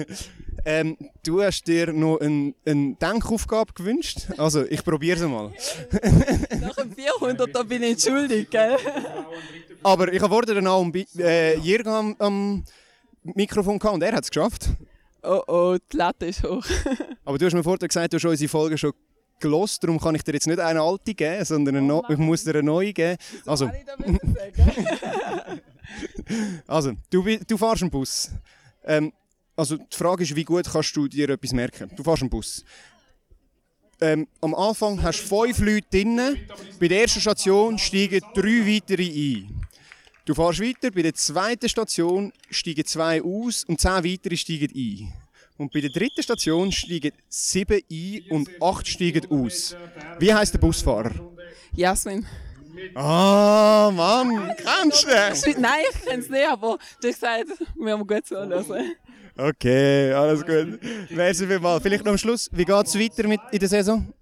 ähm, 0.65 0.97
du 1.23 1.43
hast 1.43 1.67
dir 1.67 1.93
noch 1.93 2.19
eine 2.19 2.53
ein 2.65 2.97
Denkaufgabe 2.97 3.73
gewünscht. 3.73 4.27
Also, 4.37 4.65
ich 4.65 4.83
probiere 4.83 5.19
es 5.19 5.27
mal. 5.27 5.51
Nach 6.61 6.75
dem 6.75 6.93
400 6.93 7.55
da 7.55 7.61
bin 7.61 7.83
ich 7.83 7.91
entschuldigt, 7.91 8.49
gell? 8.49 8.77
Aber 9.83 10.11
ich 10.11 10.21
habe 10.21 10.33
vorher 10.33 10.55
dann 10.55 10.65
auch 10.67 10.81
einen 10.81 11.05
äh, 11.19 11.57
Jürgen 11.57 11.89
am, 11.89 12.15
am 12.17 12.63
Mikrofon 13.23 13.77
gehabt 13.77 13.95
und 13.95 14.01
er 14.01 14.13
hat 14.13 14.23
es 14.23 14.31
geschafft. 14.31 14.69
Oh 15.23 15.41
oh, 15.47 15.77
die 15.91 15.97
Latte 15.97 16.25
ist 16.25 16.43
hoch. 16.43 16.65
Aber 17.25 17.37
du 17.37 17.45
hast 17.45 17.53
mir 17.53 17.63
vorher 17.63 17.87
gesagt, 17.87 18.13
du 18.13 18.17
hast 18.17 18.25
unsere 18.25 18.49
Folge 18.49 18.77
schon 18.77 18.93
gelost, 19.39 19.83
darum 19.83 19.99
kann 19.99 20.15
ich 20.15 20.23
dir 20.23 20.33
jetzt 20.33 20.47
nicht 20.47 20.59
eine 20.59 20.81
alte 20.81 21.13
geben, 21.13 21.43
sondern 21.45 21.75
eine 21.75 21.85
no 21.85 22.03
ich 22.09 22.17
muss 22.17 22.43
dir 22.43 22.51
eine 22.51 22.63
neue 22.63 22.93
geben. 22.93 23.17
Also, 23.45 23.69
also 26.67 26.93
du, 27.09 27.23
du 27.47 27.57
fährst 27.57 27.81
einen 27.81 27.91
Bus. 27.91 28.31
Ähm, 28.83 29.11
also 29.55 29.77
die 29.77 29.97
Frage 29.97 30.23
ist, 30.23 30.35
wie 30.35 30.43
gut 30.43 30.65
kannst 30.71 30.95
du 30.95 31.07
dir 31.07 31.29
etwas 31.29 31.53
merken? 31.53 31.91
Du 31.95 32.03
fährst 32.03 32.21
einen 32.21 32.29
Bus. 32.29 32.63
Ähm, 33.99 34.27
am 34.41 34.55
Anfang 34.55 35.01
hast 35.03 35.21
du 35.21 35.27
fünf 35.27 35.59
Leute 35.59 35.87
drin. 35.91 36.19
Bei 36.79 36.87
der 36.87 37.01
ersten 37.01 37.21
Station 37.21 37.77
steigen 37.77 38.21
drei 38.33 38.65
weitere 38.65 39.03
ein. 39.03 39.61
Du 40.25 40.35
fährst 40.35 40.59
weiter, 40.61 40.91
bei 40.91 41.01
der 41.01 41.15
zweiten 41.15 41.67
Station 41.67 42.31
steigen 42.49 42.85
zwei 42.85 43.23
aus 43.23 43.63
und 43.63 43.81
zehn 43.81 44.03
weitere 44.03 44.37
steigen 44.37 44.71
ein. 44.75 45.13
Und 45.57 45.71
bei 45.73 45.81
der 45.81 45.89
dritten 45.89 46.21
Station 46.21 46.71
steigen 46.71 47.11
sieben 47.27 47.81
ein 47.91 48.21
und 48.29 48.49
acht 48.61 48.87
steigen 48.87 49.25
aus. 49.31 49.75
Wie 50.19 50.33
heißt 50.33 50.53
der 50.53 50.59
Busfahrer? 50.59 51.11
Jasmin. 51.73 52.25
Ah, 52.95 53.91
Mann, 53.93 54.55
kennst 54.57 55.03
du 55.03 55.07
den? 55.07 55.61
Nein, 55.61 55.81
ich 55.91 56.01
kenne 56.05 56.21
es 56.21 56.29
nicht, 56.29 56.47
aber 56.47 56.77
du 57.01 57.07
hast 57.07 57.19
gesagt, 57.19 57.45
wir 57.75 57.93
haben 57.93 58.07
gut 58.07 58.25
zuhören. 58.25 58.95
Okay, 59.37 60.11
alles 60.13 60.45
gut. 60.45 60.79
Merci 61.09 61.47
vielmals. 61.47 61.81
Vielleicht 61.81 62.05
noch 62.05 62.11
am 62.11 62.17
Schluss, 62.17 62.49
wie 62.51 62.65
geht 62.65 62.85
es 62.85 62.99
weiter 62.99 63.27
mit 63.27 63.39
in 63.51 63.59
der 63.59 63.69
Saison? 63.69 64.13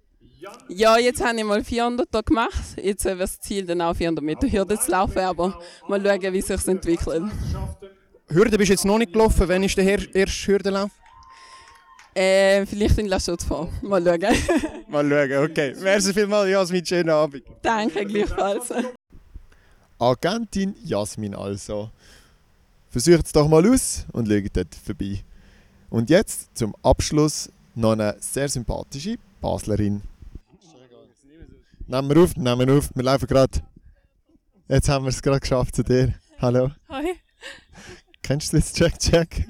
Ja, 0.68 0.98
jetzt 0.98 1.24
habe 1.24 1.38
ich 1.38 1.44
mal 1.44 1.62
400 1.62 2.08
da 2.10 2.20
gemacht. 2.20 2.52
Jetzt 2.82 3.04
wäre 3.04 3.18
das 3.18 3.40
Ziel, 3.40 3.66
dann 3.66 3.80
auch 3.80 3.94
400 3.94 4.24
Meter 4.24 4.50
Hürde 4.50 4.78
zu 4.78 4.90
laufen, 4.90 5.18
aber 5.18 5.58
mal 5.88 6.00
schauen, 6.04 6.32
wie 6.32 6.40
sich 6.40 6.56
es 6.56 6.68
entwickelt. 6.68 7.24
Hürde 8.28 8.56
bist 8.56 8.68
du 8.68 8.72
jetzt 8.74 8.84
noch 8.84 8.98
nicht 8.98 9.12
gelaufen. 9.12 9.48
Wann 9.48 9.62
ist 9.62 9.76
der 9.76 9.84
erste 10.14 10.52
Hürdenlauf? 10.52 10.90
Äh, 12.14 12.66
vielleicht 12.66 12.98
in 12.98 13.06
La 13.06 13.18
Chaux 13.18 13.44
vor. 13.44 13.68
Mal 13.82 14.02
schauen. 14.02 14.20
Mal 14.88 15.08
schauen, 15.08 15.50
okay. 15.50 15.74
Merci 15.80 16.12
vielmals, 16.12 16.50
Jasmin. 16.50 16.84
Schönen 16.84 17.10
Abend. 17.10 17.42
Danke, 17.62 18.04
gleichfalls. 18.04 18.72
Agentin 19.98 20.74
Jasmin 20.84 21.34
also. 21.34 21.90
Versucht 22.88 23.26
es 23.26 23.32
doch 23.32 23.46
mal 23.46 23.64
aus 23.70 24.06
und 24.12 24.26
schaut 24.26 24.56
dort 24.56 24.74
vorbei. 24.74 25.22
Und 25.90 26.10
jetzt 26.10 26.56
zum 26.56 26.74
Abschluss 26.82 27.50
noch 27.74 27.92
eine 27.92 28.16
sehr 28.18 28.48
sympathische 28.48 29.16
Baslerin. 29.40 30.02
Nehmen 31.90 32.08
wir 32.08 32.22
auf, 32.22 32.36
nehmen 32.36 32.68
wir 32.68 32.78
auf, 32.78 32.90
wir 32.94 33.02
laufen 33.02 33.26
gerade. 33.26 33.58
Jetzt 34.68 34.88
haben 34.88 35.04
wir 35.04 35.08
es 35.08 35.20
gerade 35.20 35.40
geschafft 35.40 35.74
zu 35.74 35.82
dir. 35.82 36.14
Hallo. 36.40 36.70
Hi. 36.88 37.16
Kennst 38.22 38.52
du 38.52 38.58
das 38.58 38.72
Check 38.72 38.96
Check? 39.00 39.48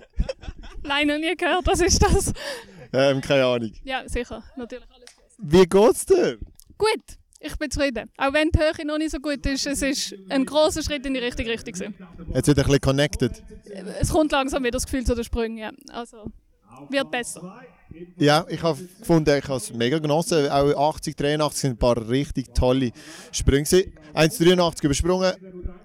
Nein, 0.82 1.08
noch 1.08 1.18
nie 1.18 1.36
gehört. 1.36 1.66
Was 1.66 1.82
ist 1.82 2.02
das? 2.02 2.32
Ähm, 2.94 3.20
keine 3.20 3.44
Ahnung. 3.44 3.70
Ja, 3.84 4.08
sicher. 4.08 4.42
Natürlich. 4.56 4.86
Wie 5.36 5.66
geht's 5.66 6.06
dir? 6.06 6.38
Gut. 6.78 7.02
Ich 7.40 7.58
bin 7.58 7.70
zufrieden. 7.70 8.10
Auch 8.16 8.32
wenn 8.32 8.48
die 8.50 8.58
Höhe 8.58 8.86
noch 8.86 8.96
nicht 8.96 9.10
so 9.10 9.18
gut 9.18 9.44
ist, 9.44 9.66
es 9.66 9.82
ist 9.82 10.14
ein 10.30 10.46
großer 10.46 10.82
Schritt 10.82 11.04
in 11.04 11.12
die 11.12 11.20
richtige 11.20 11.50
Richtung. 11.50 11.74
gewesen. 11.74 11.94
Jetzt 12.32 12.46
wird 12.46 12.58
ein 12.58 12.64
bisschen 12.64 12.80
connected. 12.80 13.42
Es 14.00 14.08
kommt 14.08 14.32
langsam 14.32 14.62
wieder 14.62 14.72
das 14.72 14.86
Gefühl 14.86 15.04
zu 15.04 15.14
den 15.14 15.24
Sprüngen. 15.24 15.58
Ja. 15.58 15.72
Also, 15.92 16.30
wird 16.88 17.10
besser. 17.10 17.62
Ja, 18.18 18.46
ich 18.48 18.62
habe 18.62 18.80
gefunden, 18.98 19.36
ich 19.38 19.48
habe 19.48 19.56
es 19.56 19.72
mega 19.72 19.98
genossen. 19.98 20.48
Auch 20.48 20.94
80, 20.94 21.16
83 21.16 21.60
sind 21.60 21.70
ein 21.72 21.76
paar 21.78 22.08
richtig 22.08 22.54
tolle 22.54 22.92
Sprünge. 23.32 23.64
gewesen. 23.64 23.92
1,83 24.14 24.84
übersprungen, 24.84 25.32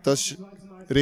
das 0.03 0.21
ist 0.21 0.37
habe 0.89 0.99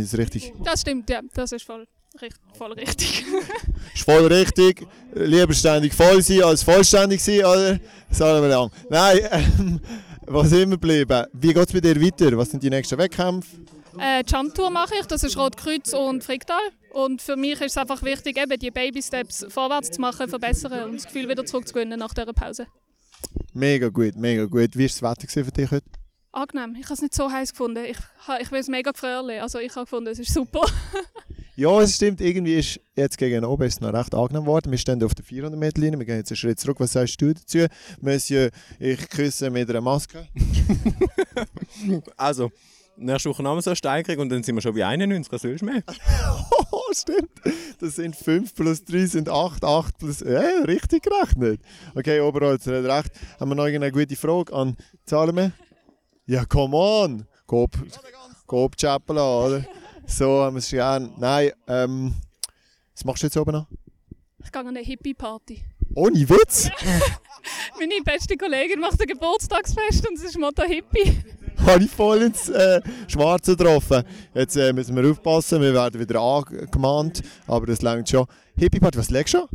ich 0.00 0.06
es 0.06 0.16
richtig. 0.16 0.52
Das 0.64 0.80
stimmt, 0.80 1.10
ja. 1.10 1.20
Das 1.34 1.52
ist 1.52 1.64
voll, 1.64 1.86
richt, 2.20 2.36
voll 2.56 2.72
richtig. 2.72 3.24
Ist 3.94 4.04
voll 4.04 4.26
richtig. 4.26 4.86
Lieber 5.14 5.52
ständig 5.52 5.92
voll 5.92 6.22
sein 6.22 6.42
als 6.42 6.62
vollständig 6.62 7.22
sein, 7.22 7.40
oder? 7.40 7.80
Sagen 8.10 8.42
wir 8.42 8.48
lang. 8.48 8.70
Nein, 8.88 9.18
ähm, 9.30 9.80
was 10.26 10.50
wir 10.50 10.66
geblieben? 10.66 11.26
Wie 11.32 11.52
geht 11.52 11.66
es 11.68 11.72
bei 11.72 11.80
dir 11.80 12.00
weiter? 12.00 12.36
Was 12.38 12.50
sind 12.50 12.62
die 12.62 12.70
nächsten 12.70 12.96
Wettkämpfe? 12.98 13.56
äh, 13.98 14.22
Jumptour 14.26 14.70
mache 14.70 14.94
ich, 15.00 15.06
das 15.06 15.24
ist 15.24 15.36
Rotkreuz 15.36 15.92
und 15.92 16.22
Fricktal. 16.22 16.60
Und 16.92 17.22
für 17.22 17.36
mich 17.36 17.60
ist 17.60 17.72
es 17.72 17.76
einfach 17.76 18.02
wichtig, 18.02 18.36
eben 18.38 18.58
die 18.58 18.70
Baby-Steps 18.70 19.46
vorwärts 19.48 19.90
zu 19.90 20.00
machen, 20.00 20.28
verbessern 20.28 20.84
und 20.84 20.94
das 20.96 21.04
Gefühl 21.04 21.28
wieder 21.28 21.44
zurückzugewinnen 21.44 21.98
nach 21.98 22.14
dieser 22.14 22.32
Pause. 22.32 22.66
Mega 23.52 23.88
gut, 23.88 24.16
mega 24.16 24.44
gut. 24.46 24.76
Wie 24.76 24.82
war 24.82 24.88
das 24.88 25.02
Wetter 25.02 25.44
für 25.44 25.52
dich 25.52 25.70
heute? 25.70 25.86
Angenehm. 26.32 26.76
Ich 26.76 26.84
habe 26.84 26.94
es 26.94 27.02
nicht 27.02 27.14
so 27.14 27.30
heiß 27.30 27.50
gefunden. 27.50 27.84
Ich, 27.84 27.98
ich 28.40 28.52
will 28.52 28.60
es 28.60 28.68
mega 28.68 28.92
gefrierlich. 28.92 29.42
Also 29.42 29.58
ich 29.58 29.74
habe 29.74 29.84
gefunden, 29.84 30.08
es 30.08 30.18
ist 30.18 30.32
super. 30.32 30.62
Ja, 31.60 31.78
es 31.82 31.96
stimmt. 31.96 32.22
Irgendwie 32.22 32.54
ist 32.54 32.80
jetzt 32.96 33.18
gegen 33.18 33.44
oben 33.44 33.64
ist 33.64 33.74
es 33.74 33.80
noch 33.82 33.92
recht 33.92 34.14
angenehm 34.14 34.44
geworden. 34.44 34.70
Wir 34.70 34.78
stehen 34.78 35.04
auf 35.04 35.14
der 35.14 35.26
400 35.26 35.60
Meter 35.60 35.78
Linie. 35.78 35.98
Wir 35.98 36.06
gehen 36.06 36.16
jetzt 36.16 36.30
einen 36.30 36.38
Schritt 36.38 36.58
zurück. 36.58 36.80
Was 36.80 36.92
sagst 36.92 37.20
du 37.20 37.34
dazu? 37.34 37.66
Monsieur, 38.00 38.48
ich 38.78 39.06
küsse 39.10 39.50
mit 39.50 39.68
einer 39.68 39.82
Maske. 39.82 40.26
Also, 42.16 42.50
nächste 43.00 43.30
Woche 43.30 43.42
haben 43.42 43.56
wir 43.56 43.62
so 43.62 43.70
eine 43.70 43.76
Steigerung 43.76 44.22
und 44.22 44.28
dann 44.28 44.42
sind 44.42 44.54
wir 44.54 44.62
schon 44.62 44.74
bei 44.74 44.86
91, 44.86 45.32
was 45.32 45.42
willst 45.42 45.62
du 45.62 45.66
mehr? 45.66 45.82
oh, 46.70 46.92
stimmt. 46.92 47.30
Das 47.80 47.96
sind 47.96 48.14
5 48.14 48.54
plus 48.54 48.84
3 48.84 49.06
sind 49.06 49.28
8, 49.28 49.64
8 49.64 49.98
plus... 49.98 50.22
Äh, 50.22 50.38
richtig 50.66 51.02
gerechnet. 51.02 51.60
Okay, 51.94 52.20
Oberholz 52.20 52.66
hat 52.66 52.84
recht. 52.84 53.10
Haben 53.38 53.50
wir 53.50 53.54
noch 53.54 53.66
irgendeine 53.66 53.92
gute 53.92 54.16
Frage 54.16 54.52
an 54.52 54.76
Zahlen? 55.04 55.52
Ja, 56.26 56.44
come 56.44 56.76
on. 56.76 57.26
Coop, 57.46 57.76
Coop 58.46 58.76
Chapela, 58.76 59.46
oder? 59.46 59.64
So 60.06 60.42
haben 60.42 60.54
wir 60.54 60.58
es 60.58 60.70
gern. 60.70 61.12
Nein, 61.18 61.52
ähm... 61.66 62.14
Was 62.94 63.04
machst 63.04 63.22
du 63.22 63.28
jetzt 63.28 63.36
oben 63.38 63.52
noch? 63.52 63.66
Ich 64.44 64.52
gehe 64.52 64.60
an 64.60 64.68
eine 64.68 64.80
Hippie-Party. 64.80 65.62
Ohne 65.94 66.28
Witz? 66.28 66.68
Meine 67.78 68.02
beste 68.04 68.36
Kollegin 68.36 68.80
macht 68.80 69.00
ein 69.00 69.06
Geburtstagsfest 69.06 70.08
und 70.08 70.16
es 70.18 70.24
ist 70.24 70.38
Motto 70.38 70.62
Hippie. 70.62 71.18
habe 71.66 71.84
ich 71.84 71.90
voll 71.90 72.22
ins 72.22 72.48
äh, 72.48 72.80
Schwarze 73.08 73.56
getroffen. 73.56 74.02
Jetzt 74.34 74.56
äh, 74.56 74.72
müssen 74.72 74.96
wir 74.96 75.10
aufpassen, 75.10 75.60
wir 75.60 75.74
werden 75.74 76.00
wieder 76.00 76.20
angemahnt, 76.20 77.22
aber 77.46 77.66
das 77.66 77.82
langt 77.82 78.08
schon. 78.08 78.26
Hippie 78.56 78.80
Party, 78.80 78.98
was 78.98 79.10
legst 79.10 79.34
du? 79.34 79.46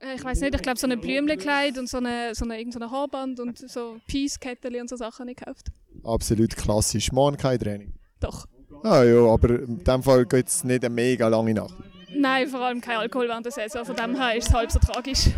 Äh, 0.00 0.16
Ich 0.16 0.24
weiß 0.24 0.40
nicht, 0.40 0.54
ich 0.54 0.62
glaube 0.62 0.78
so 0.78 0.86
ein 0.86 1.00
Blümchenkleid 1.00 1.78
und 1.78 1.88
so 1.88 1.98
eine, 1.98 2.34
so 2.34 2.44
eine, 2.44 2.58
irgend 2.58 2.74
so 2.74 2.80
Haarband 2.80 3.40
und 3.40 3.58
so 3.70 3.96
Peace-Kettchen 4.06 4.80
und 4.80 4.88
so 4.90 4.96
Sachen 4.96 5.28
ich 5.28 5.36
gekauft. 5.36 5.68
Absolut 6.04 6.56
klassisch. 6.56 7.12
Morgen 7.12 7.36
kein 7.36 7.58
Training. 7.58 7.92
Doch. 8.20 8.46
Ah 8.82 9.04
ja, 9.04 9.24
aber 9.26 9.60
in 9.60 9.82
dem 9.84 10.02
Fall 10.02 10.26
geht 10.26 10.48
es 10.48 10.64
nicht 10.64 10.84
eine 10.84 10.94
mega 10.94 11.28
lange 11.28 11.54
Nacht. 11.54 11.74
Nein, 12.14 12.48
vor 12.48 12.60
allem 12.60 12.80
kein 12.80 12.98
Alkohol 12.98 13.28
während 13.28 13.46
der 13.46 13.52
Saison, 13.52 13.84
von 13.84 13.96
dem 13.96 14.14
her 14.14 14.36
ist 14.36 14.48
es 14.48 14.54
halb 14.54 14.70
so 14.70 14.78
tragisch. 14.78 15.30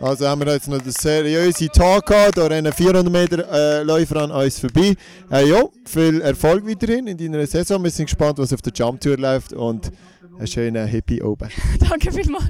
Also 0.00 0.28
haben 0.28 0.44
wir 0.44 0.52
jetzt 0.52 0.68
noch 0.68 0.80
den 0.80 0.92
seriösen 0.92 1.68
Tag 1.68 2.06
gehabt, 2.06 2.36
da 2.36 2.46
rennen 2.46 2.72
400 2.72 3.10
Meter 3.10 3.48
äh, 3.50 3.82
Läufer 3.82 4.16
an 4.16 4.30
uns 4.30 4.60
vorbei. 4.60 4.94
Äh, 5.30 5.48
ja, 5.48 5.62
viel 5.86 6.20
Erfolg 6.20 6.66
weiterhin 6.66 7.06
in 7.06 7.16
deiner 7.16 7.46
Saison. 7.46 7.82
Wir 7.82 7.90
sind 7.90 8.06
gespannt, 8.06 8.38
was 8.38 8.52
auf 8.52 8.60
der 8.60 8.74
Jump 8.74 9.00
Tour 9.00 9.16
läuft 9.16 9.54
und 9.54 9.90
einen 10.36 10.46
schönen 10.46 10.86
Happy 10.86 11.22
oben. 11.22 11.48
Danke 11.88 12.12
vielmals. 12.12 12.44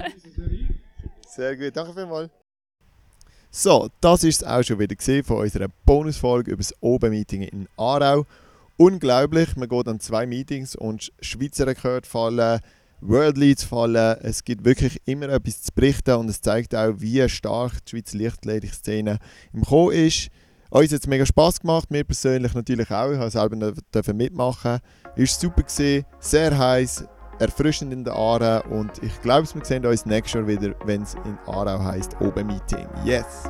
Sehr 1.37 1.55
gut, 1.55 1.75
danke 1.75 1.93
vielmals. 1.93 2.31
So, 3.51 3.89
das 4.01 4.23
ist 4.23 4.41
es 4.41 4.47
auch 4.47 4.63
schon 4.63 4.79
wieder 4.79 4.95
gesehen 4.95 5.23
von 5.23 5.37
unserer 5.37 5.67
Bonusfolge 5.85 6.51
über 6.51 6.61
das 6.61 6.73
Oben-Meeting 6.81 7.43
in 7.43 7.67
Aarau. 7.77 8.25
Unglaublich, 8.75 9.55
man 9.55 9.69
geht 9.69 9.87
an 9.87 9.99
zwei 9.99 10.25
Meetings 10.25 10.75
und 10.75 11.11
Schweizer 11.21 11.65
Rekord 11.67 12.05
fallen, 12.05 12.59
World 13.01 13.37
Leads 13.37 13.63
fallen. 13.63 14.17
Es 14.21 14.43
gibt 14.43 14.65
wirklich 14.65 15.01
immer 15.05 15.29
etwas 15.29 15.61
zu 15.61 15.71
berichten 15.73 16.15
und 16.15 16.29
es 16.29 16.41
zeigt 16.41 16.73
auch, 16.75 16.93
wie 16.97 17.27
stark 17.29 17.85
die 17.85 17.91
Schweizer 17.91 18.17
Lichtledig-Szene 18.17 19.19
im 19.53 19.63
Kommen 19.63 19.93
ist. 19.93 20.29
Uns 20.69 20.91
hat 20.91 20.99
es 20.99 21.07
mega 21.07 21.25
Spass 21.25 21.59
gemacht, 21.59 21.89
mir 21.91 22.03
persönlich 22.03 22.53
natürlich 22.53 22.91
auch. 22.91 23.11
Ich 23.11 23.17
durfte 23.17 23.73
selber 23.93 24.13
mitmachen. 24.13 24.79
Ist 25.15 25.39
super 25.39 25.63
gesehen, 25.63 26.05
sehr 26.19 26.57
heiß, 26.57 27.05
erfrischend 27.39 27.93
in 27.93 28.03
der 28.03 28.13
Aare 28.13 28.63
und 28.63 28.91
ich 29.01 29.21
glaube, 29.21 29.47
wir 29.53 29.65
sehen 29.65 29.85
uns 29.85 30.05
nächstes 30.05 30.33
Jahr 30.33 30.47
wieder, 30.47 30.75
wenn 30.85 31.03
es 31.03 31.13
in 31.13 31.37
Aarau 31.45 31.79
heißt 31.79 32.19
Oben 32.19 32.47
Meeting. 32.47 32.87
Yes! 33.05 33.43